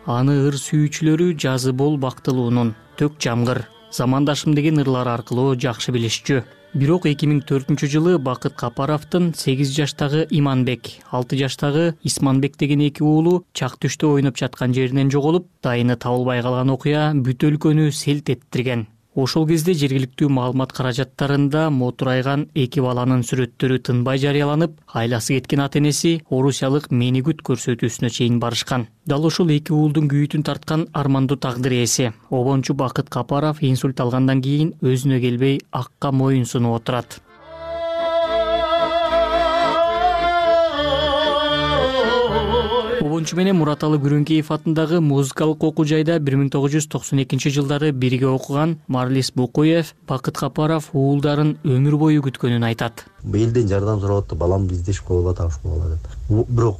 Аны 0.07 0.37
ыр 0.47 0.55
сүйүүчүлөрү 0.57 1.33
жазы 1.37 1.73
бол 1.73 1.99
бактылуунун 2.01 2.77
төк 2.97 3.19
жамгыр 3.21 3.65
замандашым 3.93 4.55
деген 4.55 4.81
ырлары 4.83 5.11
аркылуу 5.11 5.55
жакшы 5.57 5.93
билишчү. 5.93 6.43
Бирок 6.75 7.07
эки 7.09 7.25
миң 7.25 7.41
төртүнчү 7.49 7.89
жылы 7.89 8.19
бакыт 8.21 8.53
капаровдун 8.61 9.33
сегиз 9.35 9.73
жаштагы 9.73 10.27
иманбек 10.29 10.91
алты 11.11 11.39
жаштагы 11.41 11.95
исманбек 12.05 12.59
деген 12.61 12.85
эки 12.85 13.03
уулу 13.03 13.47
чак 13.55 13.79
түштө 13.81 14.13
ойноп 14.19 14.37
жаткан 14.37 14.77
жеринен 14.77 15.09
жоголуп 15.11 15.49
дайыны 15.65 15.97
табылбай 15.97 16.45
калган 16.45 16.77
окуя 16.77 17.09
бүт 17.17 17.49
өлкөнү 17.49 17.89
селт 17.91 18.29
эттирген 18.37 18.85
ошол 19.19 19.49
кезде 19.51 19.73
жергиликтүү 19.75 20.29
маалымат 20.31 20.73
каражаттарында 20.77 21.65
мотурайган 21.75 22.45
эки 22.65 22.83
баланын 22.85 23.25
сүрөттөрү 23.27 23.81
тынбай 23.89 24.21
жарыяланып 24.23 24.77
айласы 25.01 25.35
кеткен 25.39 25.65
ата 25.65 25.81
энеси 25.83 26.13
орусиялык 26.39 26.87
мени 27.03 27.25
күт 27.27 27.43
көрсөтүүсүнө 27.49 28.13
чейин 28.15 28.39
барышкан. 28.45 28.87
Дал 29.11 29.27
ушул 29.27 29.51
эки 29.51 29.75
уулдун 29.75 30.07
күйүтүн 30.13 30.47
тарткан 30.47 30.87
армандуу 31.03 31.41
тагдыр 31.43 31.81
ээси 31.81 32.13
обончу 32.31 32.79
бакыт 32.79 33.11
капаров 33.11 33.63
инсульт 33.73 34.01
алгандан 34.05 34.45
кийин 34.45 34.77
өзүнө 34.83 35.19
келбей 35.25 35.59
акка 35.73 36.13
моюн 36.13 36.47
сунуп 36.47 36.79
отурат 36.79 37.19
менен 43.19 43.57
мураталы 43.59 43.99
күрөңкеев 43.99 44.51
атындагы 44.55 45.01
музыкалык 45.03 45.65
окуу 45.67 45.85
жайда 45.89 46.19
бир 46.23 46.37
миң 46.39 46.51
тогуз 46.55 46.71
жүз 46.77 46.87
токсон 46.93 47.19
экинчи 47.25 47.51
жылдары 47.51 47.91
бирге 47.91 48.29
окуган 48.31 48.77
марлис 48.87 49.33
букуев 49.35 49.95
бакыт 50.07 50.39
капаров 50.39 50.91
уулдарын 50.93 51.57
өмүр 51.65 51.97
бою 51.99 52.23
күткөнүн 52.23 52.67
айтат. 52.69 53.05
Элден 53.27 53.67
жардам 53.67 53.99
сурап 54.01 54.23
атып 54.23 54.39
баламды 54.39 54.75
издешип 54.75 55.09
калып 55.09 55.33
атам 55.33 55.51
бала 55.65 55.97
деп 55.97 56.47
бирок 56.49 56.79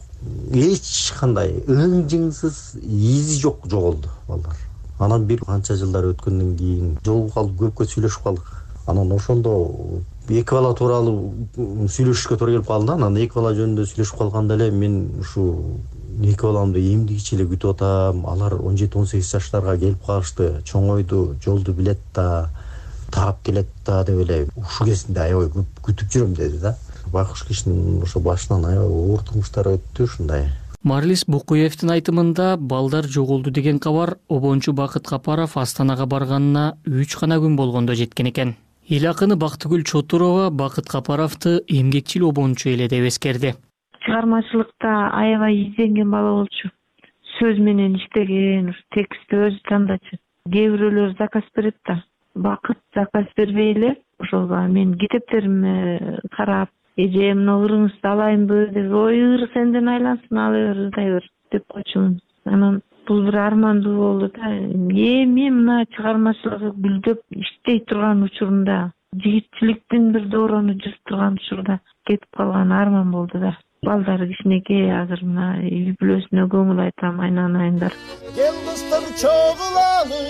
эч 0.55 1.11
кандай 1.19 1.57
ың 1.67 2.07
жыңсыз 2.07 2.79
изи 2.85 3.41
жок 3.41 3.67
жоголду 3.67 4.09
балдар. 4.29 4.55
Анан 4.99 5.27
бир 5.27 5.43
канча 5.43 5.75
жылдар 5.75 6.13
өткөндөн 6.13 6.55
кийин 6.57 6.97
жолугуп 7.05 7.35
калдык 7.35 7.59
көпкө 7.65 7.91
сүйлөшүп 7.97 8.23
калдык. 8.23 8.55
Анан 8.87 9.11
ошондо 9.13 9.59
эки 10.29 10.55
бала 10.55 10.75
тууралуу 10.75 11.33
сүйлөшүшкө 11.57 12.37
туура 12.37 12.53
келип 12.53 12.67
калды 12.69 12.93
анан 12.95 13.17
эки 13.17 13.35
бала 13.35 13.55
жөнүндө 13.57 13.87
сүйлөшүп 13.91 14.19
калганда 14.19 14.55
эле 14.59 14.71
мен 14.71 14.99
ушу 15.21 15.45
эки 16.23 16.43
баламды 16.43 16.81
эмдигичи 16.81 17.37
эле 17.37 17.47
күтүп 17.47 17.77
атам. 17.77 18.27
Алар 18.27 18.55
он 18.61 18.77
жети 18.77 18.97
он 18.97 19.07
сегиз 19.07 19.31
жаштарга 19.31 19.77
келип 19.79 20.05
калышты. 20.05 20.63
Чоңойду 20.65 21.37
жолду 21.45 21.73
билет 21.73 21.99
да 22.15 22.51
таап 23.11 23.43
келет 23.43 23.69
да 23.87 24.05
деп 24.05 24.21
эле 24.25 24.49
ушул 24.57 24.87
кезинде 24.87 25.21
аябай 25.21 25.49
көп 25.49 25.83
күтүп 25.83 26.13
жүрөм 26.13 26.35
деди 26.35 26.59
да. 26.59 26.77
Байкуш 27.13 27.45
кишинин 27.49 28.03
ошо 28.03 28.21
башынан 28.21 28.65
аябай 28.65 28.89
оор 28.89 29.23
турмуштар 29.23 29.73
өттү 29.75 30.05
ушундай. 30.05 30.51
Марлис 30.83 31.25
букуевдин 31.27 31.91
айтымында 31.91 32.57
балдар 32.57 33.07
жоголду 33.07 33.51
деген 33.51 33.79
кабар 33.79 34.19
обончу 34.29 34.73
бакыт 34.73 35.07
капаров 35.07 35.57
астанага 35.57 36.07
барганына 36.07 36.79
үч 36.87 37.17
гана 37.21 37.39
күн 37.43 37.57
болгондо 37.57 37.95
жеткен 37.95 38.31
экен. 38.31 38.57
Эл 38.89 39.07
акыны 39.11 39.37
бактыгүл 39.37 39.83
чотурова 39.85 40.51
бакыт 40.51 40.87
капаровду 40.89 41.59
эмгекчил 41.67 42.29
обончу 42.29 42.71
эле 42.71 42.89
деп 42.89 43.09
эскерди 43.09 43.55
чыгармачылыкта 44.09 45.11
аябай 45.13 45.55
изденген 45.63 46.11
бала 46.11 46.31
болчу. 46.41 46.71
Сөз 47.39 47.59
менен 47.61 47.97
иштеген 47.97 48.71
ушу 48.73 48.83
текстти 48.95 49.37
өзү 49.37 49.61
тандачу. 49.69 50.17
Кээ 50.49 50.71
бирөөлөр 50.73 51.15
заказ 51.19 51.45
берет 51.55 51.77
да. 51.87 52.03
Бакыт 52.35 52.79
заказ 52.95 53.27
бербей 53.37 53.75
эле 53.75 53.97
ошол 54.19 54.49
менин 54.49 54.97
китептериме 54.99 56.19
карап 56.33 56.71
эже 56.97 57.35
мына 57.35 57.59
ырыңызды 57.67 58.09
алайынбы 58.09 58.67
деп 58.73 58.93
ой 58.93 59.21
ыр 59.21 59.49
сенден 59.53 59.89
айлансын 59.89 60.39
ала 60.39 60.57
бер 60.57 60.85
ырдай 60.87 61.13
бер 61.13 61.31
деп 61.53 61.67
койчумун. 61.69 62.21
Анан 62.47 62.81
бул 63.07 63.25
бир 63.27 63.37
армандуу 63.37 63.97
болду 63.97 64.33
да 64.35 64.51
эми 64.57 65.51
мына 65.51 65.85
чыгармачылыгы 65.95 66.73
гүлдөп 66.73 67.21
иштей 67.45 67.85
турган 67.85 68.23
учурунда 68.23 68.93
жигитчиликтин 69.15 70.13
бир 70.13 70.29
доорону 70.33 70.75
жүрүп 70.81 71.01
турган 71.05 71.39
учурда 71.43 71.81
кетип 72.07 72.29
калган 72.37 72.73
арман 72.73 73.11
болду 73.11 73.39
да 73.39 73.57
балдары 73.87 74.27
кичинекей 74.31 74.89
азыр 74.91 75.21
мына 75.23 75.49
үй 75.63 75.93
бүлөсүнө 76.01 76.47
көңүл 76.53 76.81
айтам 76.83 77.21
айнан 77.23 77.55
айымдар 77.63 77.95
кел 78.35 78.57
достор 78.67 79.05
чогулалы 79.23 80.23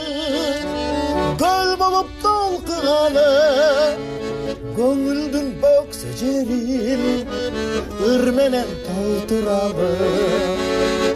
көл 1.40 1.72
болуп 1.80 2.10
толкугалы 2.24 3.24
көңүлдүн 4.76 5.48
бөксө 5.62 6.12
жерин 6.20 7.06
ыр 8.10 8.28
менен 8.36 8.68
толтуралы 8.84 9.90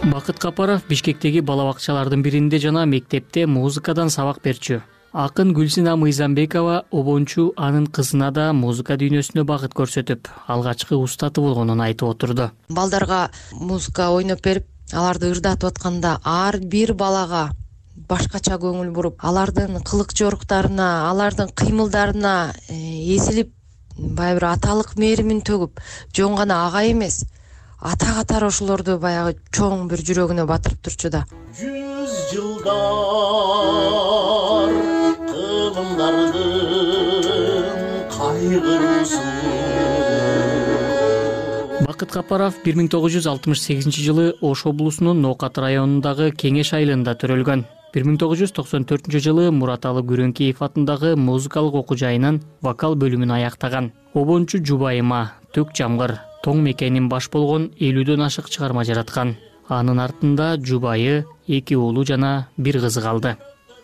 бакыт 0.09 0.41
капаров 0.47 0.89
бишкектеги 0.89 1.45
бала 1.53 1.69
бакчалардын 1.69 2.25
биринде 2.25 2.59
жана 2.65 2.87
мектепте 2.87 3.47
музыкадан 3.47 4.09
сабак 4.11 4.41
берчү 4.45 4.81
акын 5.13 5.53
гүлсина 5.53 5.95
мыйзамбекова 6.01 6.85
обончу 6.91 7.53
анын 7.57 7.87
кызына 7.87 8.31
да 8.33 8.53
музыка 8.57 8.97
дүйнөсүнө 8.97 9.45
багыт 9.45 9.75
көрсөтүп 9.77 10.29
алгачкы 10.49 10.97
устаты 10.97 11.45
болгонун 11.45 11.81
айтып 11.85 12.09
отурду. 12.09 12.51
Балдарга 12.69 13.31
музыка 13.53 14.09
ойноп 14.11 14.41
берип 14.43 14.67
аларды 14.93 15.31
ырдатып 15.33 15.69
атканда 15.69 16.19
ар 16.25 16.59
бир 16.59 16.95
балага 16.95 17.51
башкача 18.09 18.57
көңүл 18.57 18.91
буруп 18.97 19.21
алардын 19.21 19.83
кылык 19.85 20.17
жоруктарына 20.17 21.11
алардын 21.11 21.53
кыймылдарына 21.53 22.55
э, 22.69 22.75
эзилип 23.17 23.53
баягы 23.99 24.41
бир 24.41 24.49
аталык 24.49 24.97
мээримин 24.97 25.45
төгүп 25.45 25.81
жөн 26.17 26.37
гана 26.41 26.67
ага 26.67 26.87
эмес 26.89 27.27
ата 27.81 28.17
катары 28.17 28.49
ошолорду 28.49 28.97
баягы 28.99 29.37
чоң 29.53 29.89
бир 29.93 30.01
жүрөгүнө 30.01 30.49
батырып 30.49 30.81
турчу 30.89 31.13
да. 31.13 31.27
Жүз 31.61 32.33
жылдар 32.33 34.42
кайгыруусу 38.17 39.23
бакыт 42.03 42.13
капаров 42.15 42.57
бир 42.65 42.77
миң 42.79 42.89
тогуз 42.91 43.13
жүз 43.15 43.27
алтымыш 43.31 43.61
сегизинчи 43.63 44.03
жылы 44.03 44.25
ош 44.41 44.65
облусунун 44.67 45.21
ноокат 45.23 45.59
районундагы 45.59 46.31
кеңеш 46.33 46.73
айылында 46.79 47.15
төрөлгөн. 47.21 47.65
бир 47.95 48.05
миң 48.09 48.17
тогуз 48.19 48.41
жүз 48.41 48.53
токсон 48.57 48.87
төртүнчү 48.89 49.21
жылы 49.27 49.51
мураталы 49.51 50.03
күрөңкеев 50.09 50.63
атындагы 50.67 51.15
музыкалык 51.17 51.75
окуу 51.75 51.97
жайынын 51.97 52.41
вокал 52.63 52.97
бөлүмүн 52.97 53.35
аяктаган. 53.37 53.93
Обончу 54.15 54.59
жубайыма 54.65 55.33
төк 55.53 55.75
жамгыр 55.77 56.19
тоң 56.45 56.63
мекеним 56.63 57.09
баш 57.09 57.29
болгон 57.31 57.71
элүүдөн 57.79 58.25
ашык 58.27 58.49
чыгарма 58.49 58.85
жараткан. 58.85 59.37
Анын 59.69 60.01
артында 60.01 60.57
жубайы 60.57 61.25
эки 61.47 61.75
уулу 61.75 62.05
жана 62.05 62.49
бир 62.57 62.81
кызы 62.81 63.01
калды. 63.01 63.37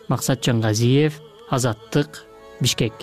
Максатжан 0.07 0.61
газиев 0.61 1.21
азаттык 1.49 2.23
бишкек 2.61 2.93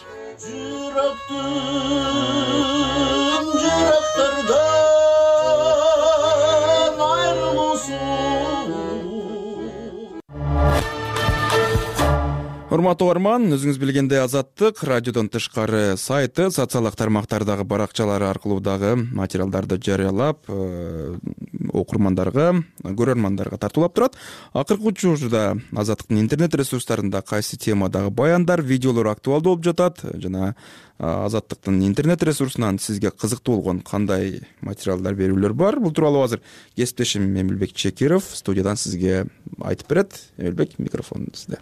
урматтуу 12.76 13.06
угарман 13.08 13.46
өзүңүз 13.56 13.78
билгендей 13.80 14.20
азаттык 14.20 14.82
радиодон 14.84 15.30
тышкары 15.32 15.96
сайты 15.96 16.50
социалдык 16.52 16.96
тармактардагы 17.00 17.64
баракчалары 17.64 18.26
аркылуу 18.28 18.58
дагы 18.60 18.90
материалдарды 18.96 19.78
жарыялап 19.80 20.44
э, 20.52 21.16
окурмандарга 21.72 22.50
көрөрмандарга 22.84 23.56
тартуулап 23.62 23.94
турат. 23.96 24.18
Акыркы 24.52 24.90
учурда 24.92 25.54
азаттыктын 25.72 26.20
интернет 26.20 26.54
ресурстарында 26.54 27.22
кайсы 27.22 27.56
темадагы 27.56 28.10
баяндар 28.10 28.60
видеолор 28.60 29.08
актуалдуу 29.14 29.54
болуп 29.54 29.64
жатат 29.64 30.02
жана 30.20 30.54
азаттыктын 30.98 31.80
интернет 31.86 32.22
ресурсунан 32.22 32.78
сизге 32.78 33.10
кызыктуу 33.10 33.56
болгон 33.56 33.80
кандай 33.80 34.42
материалдар 34.60 35.14
берүүлөр 35.16 35.54
бар 35.54 35.80
бул 35.80 35.94
тууралуу 35.96 36.26
азыр 36.26 36.42
кесиптешим 36.74 37.24
эмилбек 37.24 37.72
чекиров 37.72 38.24
студиядан 38.34 38.76
сизге 38.76 39.24
айтып 39.60 39.88
берет. 39.88 40.20
Эмилбек 40.36 40.78
микрофон 40.78 41.28
сизде 41.32 41.58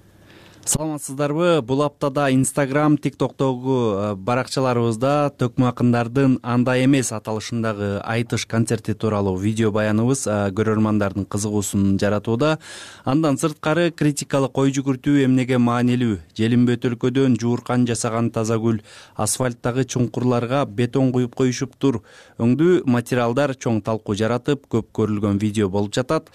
саламатсыздарбы? 0.68 1.62
Бул 1.62 1.82
аптада 1.82 2.26
инстаграм 2.32 2.96
тик 2.98 3.16
токтогу 3.16 3.76
э, 3.76 4.14
баракчаларыбызда 4.16 5.32
төкмө 5.38 5.68
акындардын 5.70 6.38
андай 6.42 6.84
эмес 6.84 7.12
аталышындагы 7.16 8.00
айтыш 8.00 8.46
концерти 8.46 8.94
тууралуу 8.94 9.36
видео 9.36 9.70
баяныбыз 9.72 10.26
э, 10.26 10.36
көрөрмандардын 10.56 11.26
кызыгуусун 11.26 11.98
жаратууда. 12.00 12.58
Андан 13.04 13.38
сырткары 13.38 13.90
критикалык 13.90 14.56
ой 14.58 14.74
жүгүртүү 14.76 15.24
эмнеге 15.28 15.58
маанилүү? 15.58 16.18
Желимбет 16.38 16.84
өлкөдөн 16.90 17.38
жууркан 17.40 17.86
жасаган 17.86 18.32
таза 18.34 18.58
гүл 18.58 18.82
асфальттагы 19.16 19.84
чуңкурларга 19.84 20.66
бетон 20.66 21.12
куюп 21.12 21.34
коюшуптур 21.38 22.02
өңдүү 22.38 22.84
материалдар 22.86 23.54
чоң 23.56 23.82
талкуу 23.84 24.16
жаратып 24.16 24.68
көп 24.68 24.94
көрүлгөн 24.96 25.42
видео 25.42 25.68
болуп 25.68 25.94
жатат 25.94 26.30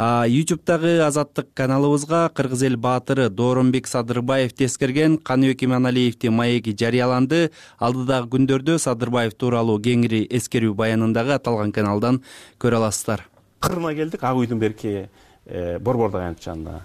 ютубтагы 0.00 1.02
азаттык 1.04 1.48
каналыбызга 1.52 2.30
кыргыз 2.32 2.62
эл 2.62 2.76
баатыры 2.76 3.28
дооронбек 3.28 3.86
садырбаев 3.86 4.54
тескерген 4.54 5.18
каныбек 5.18 5.62
иманалиевдин 5.62 6.32
маеги 6.32 6.72
жарыяланды. 6.72 7.50
Алдыдагы 7.78 8.30
күндөрдө 8.32 8.78
садырбаев 8.78 9.34
тууралуу 9.34 9.76
кеңири 9.76 10.22
эскерүү 10.24 10.72
баянын 10.74 11.12
дагы 11.12 11.34
аталган 11.36 11.72
каналдан 11.72 12.22
көрө 12.58 12.80
аласыздар. 12.80 13.26
Кырына 13.60 13.92
келдик 13.94 14.24
ак 14.24 14.40
үйдүн 14.40 14.58
берки 14.58 15.10
э, 15.44 15.78
борбор 15.78 16.10
даянычында 16.10 16.80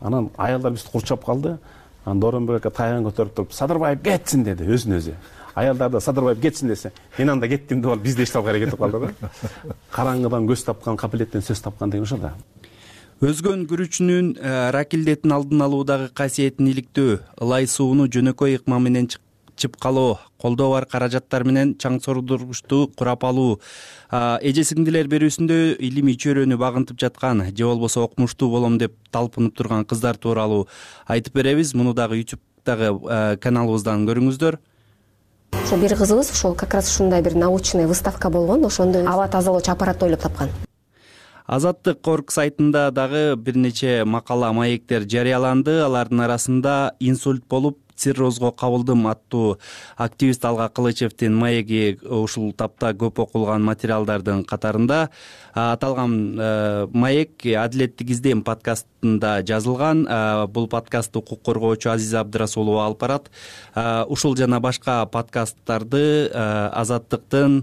анан 0.00 0.30
аялдар 0.36 0.72
бизди 0.72 0.92
курчап 0.92 1.24
калды. 1.24 1.58
Анан 2.04 2.20
дооронбек 2.20 2.62
ака 2.62 2.70
тайган 2.70 3.02
көтөрүп 3.10 3.34
туруп 3.34 3.52
садырбаев 3.58 4.04
кетсин 4.06 4.44
деди 4.44 4.70
өзүнө 4.70 5.02
өзү 5.02 5.18
аялдар 5.54 5.90
да 5.90 6.00
садырбаев 6.00 6.40
кетсин 6.40 6.68
десе 6.68 6.92
мен 7.18 7.30
анда 7.30 7.48
кеттим 7.48 7.82
деп 7.82 7.92
алып 7.92 8.02
бизди 8.02 8.22
эчтеп 8.22 8.46
аракет 8.46 8.70
кылып 8.70 8.80
калды 8.80 8.98
да. 9.06 9.72
Караңгыдан 9.92 10.46
көз 10.48 10.64
тапкан 10.64 10.96
капилеттен 10.96 11.42
сөз 11.42 11.62
тапкан 11.62 11.90
деген 11.90 12.04
ошо 12.04 12.16
да. 12.16 12.34
Өзгөн 13.22 13.66
күрүчүнүн 13.70 14.32
э, 14.34 14.70
ракилдетин 14.74 15.32
алдын 15.32 15.60
алуудагы 15.62 16.08
касиетин 16.14 16.72
иликтөө 16.72 17.20
ылай 17.40 17.68
сууну 17.70 18.08
жөнөкөй 18.10 18.56
ыкма 18.58 18.80
менен 18.82 19.06
чыпкалоо 19.56 20.18
колдоо 20.40 20.70
бар 20.72 20.86
каражаттар 20.90 21.44
менен 21.44 21.76
чаң 21.78 22.00
сордургучту 22.02 22.88
курап 22.98 23.22
алуу 23.28 23.60
эже 24.10 24.64
сиңдилер 24.66 25.06
берүүсүндө 25.12 25.58
илимий 25.78 26.16
чөйрөнү 26.18 26.58
багынтып 26.58 26.98
жаткан 26.98 27.44
же 27.52 27.64
болбосо 27.68 28.02
окумуштуу 28.08 28.50
болом 28.50 28.78
деп 28.78 28.96
талпынып 29.12 29.54
турган 29.54 29.84
кыздар 29.84 30.16
тууралуу. 30.16 30.66
Айтып 31.06 31.34
беребиз 31.38 31.74
муну 31.74 31.94
дагы 31.94 32.18
ютубтагы 32.24 32.90
э, 32.90 33.36
каналыбыздан 33.36 34.08
көрүңүздөр 34.08 34.58
ошо 35.52 35.76
бир 35.76 35.96
кызыбыз 35.96 36.30
ушул 36.30 36.54
как 36.54 36.74
раз 36.74 36.90
ушундай 36.90 37.22
бир 37.22 37.34
научный 37.34 37.86
выставка 37.86 38.30
болгон 38.30 38.64
ошондо 38.64 39.04
аба 39.06 39.28
тазалоочу 39.28 39.72
аппаратты 39.72 40.06
ойлоп 40.06 40.20
тапкан. 40.20 40.48
Азаттык 41.46 42.06
орг 42.06 42.30
сайтында 42.30 42.90
дагы 42.90 43.36
бир 43.36 43.56
нече 43.56 44.04
макала 44.04 44.52
маектер 44.52 45.02
жарыяланды. 45.02 45.80
Алардын 45.82 46.20
арасында 46.20 46.94
инсульт 47.00 47.44
болуп 47.48 47.78
циррозго 47.96 48.52
кабылдым. 48.52 49.06
Аттуу 49.06 49.58
активист 49.96 50.44
алга 50.44 50.68
кылычевдин 50.68 51.34
маеги 51.36 51.98
ушул 52.02 52.52
тапта 52.52 52.92
көп 52.92 53.22
окулган 53.26 53.64
материалдардын 53.64 54.44
катарында 54.44 55.08
аталган 55.54 56.14
э, 56.38 56.86
маек 56.92 57.46
адилеттик 57.46 58.10
издем 58.10 58.42
подкастында 58.42 59.40
жазылган. 59.46 60.06
Бул 60.52 60.68
подкастты 60.68 61.18
укук 61.18 61.42
коргоочу 61.42 61.90
азиза 61.90 62.20
абдырасулова 62.20 62.86
алып 62.86 63.00
барат. 63.00 63.30
Ушул 64.08 64.36
жана 64.36 64.60
башка 64.60 65.04
подкасттарды 65.06 66.30
азаттыктын 66.32 67.62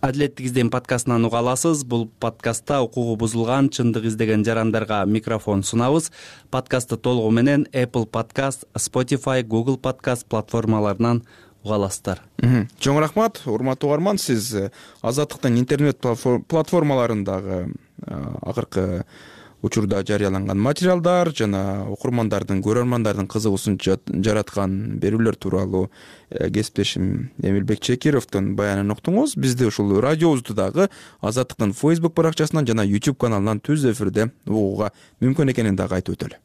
адилеттик 0.00 0.46
издем 0.46 0.70
подкастынан 0.70 1.24
уга 1.24 1.38
аласыз. 1.38 1.84
Бул 1.84 2.06
подкастта 2.20 2.80
укугу 2.82 3.16
бузулган 3.16 3.68
чындык 3.68 4.06
издеген 4.06 4.44
жарандарга 4.44 5.04
микрофон 5.06 5.62
сунабыз. 5.62 6.10
Подкастты 6.50 6.96
толугу 6.96 7.30
менен 7.30 7.66
apple 7.72 8.06
подкаст 8.06 8.64
spotify 8.74 9.42
google 9.42 9.78
подкаст 9.78 10.26
платформаларынан 10.26 11.22
уга 11.62 11.74
аласыздар. 11.74 12.22
Чоң 12.78 13.00
рахмат 13.00 13.42
урматтуу 13.46 13.90
угарман. 13.90 14.18
Сиз 14.18 14.52
э, 14.54 14.70
азаттыктын 15.02 15.58
интернет 15.58 15.98
платформаларындагы 16.00 17.72
э, 18.06 18.34
акыркы 18.42 19.04
учурда 19.66 20.02
жарыяланган 20.06 20.58
материалдар 20.62 21.32
жана 21.34 21.84
окурмандардын 21.90 22.62
көрөрмандардын 22.64 23.28
кызыгуусун 23.30 23.78
жараткан 23.82 24.98
берүүлөр 25.02 25.38
тууралуу 25.42 25.88
э, 26.30 26.48
кесиптешим 26.50 27.30
эмилбек 27.42 27.82
чекировдун 27.82 28.54
баянын 28.56 28.94
уктуңуз 28.94 29.36
бизди 29.36 29.66
ушул 29.66 29.98
радиобузду 30.00 30.54
дагы 30.54 30.88
азаттыктын 31.20 31.74
фейсбук 31.74 32.14
баракчасынан 32.14 32.66
жана 32.66 32.86
youtube 32.86 33.18
каналынан 33.18 33.60
түз 33.60 33.88
эфирде 33.92 34.30
угууга 34.46 34.92
мүмкүн 35.20 35.52
экенин 35.54 35.76
дагы 35.76 35.98
айтып 36.00 36.16
өтөлү. 36.16 36.42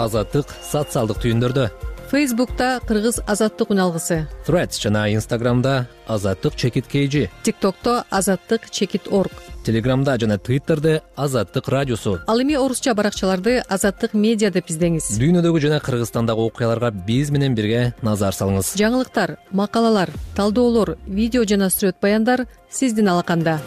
Азаттык 0.00 0.52
социалдык 0.64 1.20
түйүндөрдө 1.20 1.89
фейсбукта 2.10 2.80
кыргыз 2.88 3.20
азаттык 3.22 3.70
үналгысы 3.70 4.24
threads 4.46 4.80
жана 4.82 5.04
инстаграмда 5.14 5.86
азаттык 6.10 6.56
чекит 6.56 6.88
kg 6.90 7.28
тик 7.44 7.56
токто 7.60 8.04
азаттык 8.10 8.68
чекит 8.70 9.06
орг. 9.06 9.30
Телеграмда 9.64 10.18
жана 10.18 10.38
твиттерде 10.38 11.02
азаттык 11.14 11.68
радиосу. 11.68 12.18
Ал 12.26 12.42
эми 12.42 12.54
орусча 12.54 12.94
баракчаларды 12.94 13.62
азаттык 13.68 14.14
медиа 14.14 14.50
деп 14.50 14.72
издеңиз. 14.72 15.12
Дүйнөдөгү 15.20 15.60
жана 15.62 15.78
кыргызстандагы 15.78 16.42
окуяларга 16.48 16.90
биз 16.90 17.30
менен 17.30 17.54
бирге 17.54 17.94
назар 18.02 18.34
салыңыз. 18.34 18.74
Жаңылыктар 18.80 19.36
макалалар 19.52 20.10
талдоолор 20.34 20.96
видео 21.06 21.44
жана 21.44 21.70
сүрөт 21.70 22.00
баяндар 22.02 22.48
сиздин 22.70 23.12
алаканда 23.12 23.60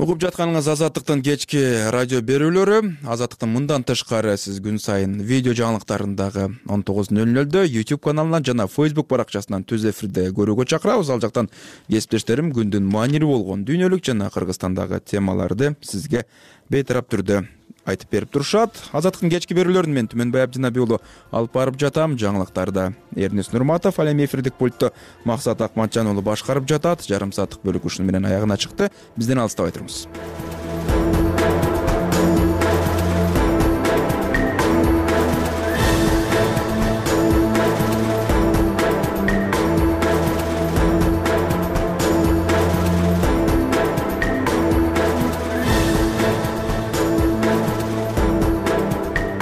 угуп 0.00 0.16
жатканыңыз 0.22 0.64
азаттыктын 0.72 1.20
кечки 1.20 1.60
радио 1.92 2.22
берүүлөрү. 2.24 2.78
Азаттыктын 3.04 3.50
мындан 3.52 3.84
тышкары 3.84 4.32
сиз 4.40 4.56
күн 4.64 4.78
сайын 4.80 5.18
видео 5.28 5.52
жаңылыктарын 5.58 6.14
дагы 6.16 6.46
он 6.72 6.84
тогуз 6.88 7.10
нөл 7.12 7.28
нөлдө 7.28 7.66
youtube 7.66 8.00
каналынан 8.08 8.46
жана 8.46 8.64
facebook 8.64 9.10
баракчасынан 9.12 9.66
түз 9.68 9.84
эфирде 9.92 10.30
көрүүгө 10.32 10.64
чакырабыз. 10.72 11.12
Ал 11.12 11.20
жактан 11.20 11.52
кесиптештерим 11.92 12.48
күндүн 12.56 12.88
маанилүү 12.88 13.28
болгон 13.28 13.68
дүйнөлүк 13.68 14.08
жана 14.08 14.32
кыргызстандагы 14.32 15.04
темаларды 15.04 15.74
сизге 15.84 16.24
бейтарап 16.72 17.12
түрдө 17.12 17.44
айтып 17.92 18.10
берип 18.10 18.30
турушат. 18.34 18.76
Азаттыктын 18.92 19.32
кечки 19.32 19.56
берүүлөрүн 19.58 19.94
мен 19.94 20.10
түмөнбай 20.10 20.44
абдинаби 20.46 20.82
уулу 20.82 21.00
алып 21.30 21.54
барып 21.54 21.80
жатам. 21.80 22.16
Жаңылыктарды 22.20 22.92
эрнис 23.16 23.52
нурматов 23.52 23.98
ал 24.00 24.12
эми 24.12 24.24
эфирдик 24.24 24.54
пультту 24.58 24.92
максат 25.24 25.60
акматжан 25.60 26.10
уулу 26.10 26.22
башкарып 26.22 26.68
жатат. 26.68 27.06
Жарым 27.06 27.32
сааттык 27.32 27.62
бөлүк 27.64 27.86
ушуну 27.86 28.10
менен 28.10 28.26
аягына 28.26 28.58
чыкты. 28.58 28.90
Бизден 29.16 29.44
алыстабай 29.44 29.76
туруңуз 29.76 30.06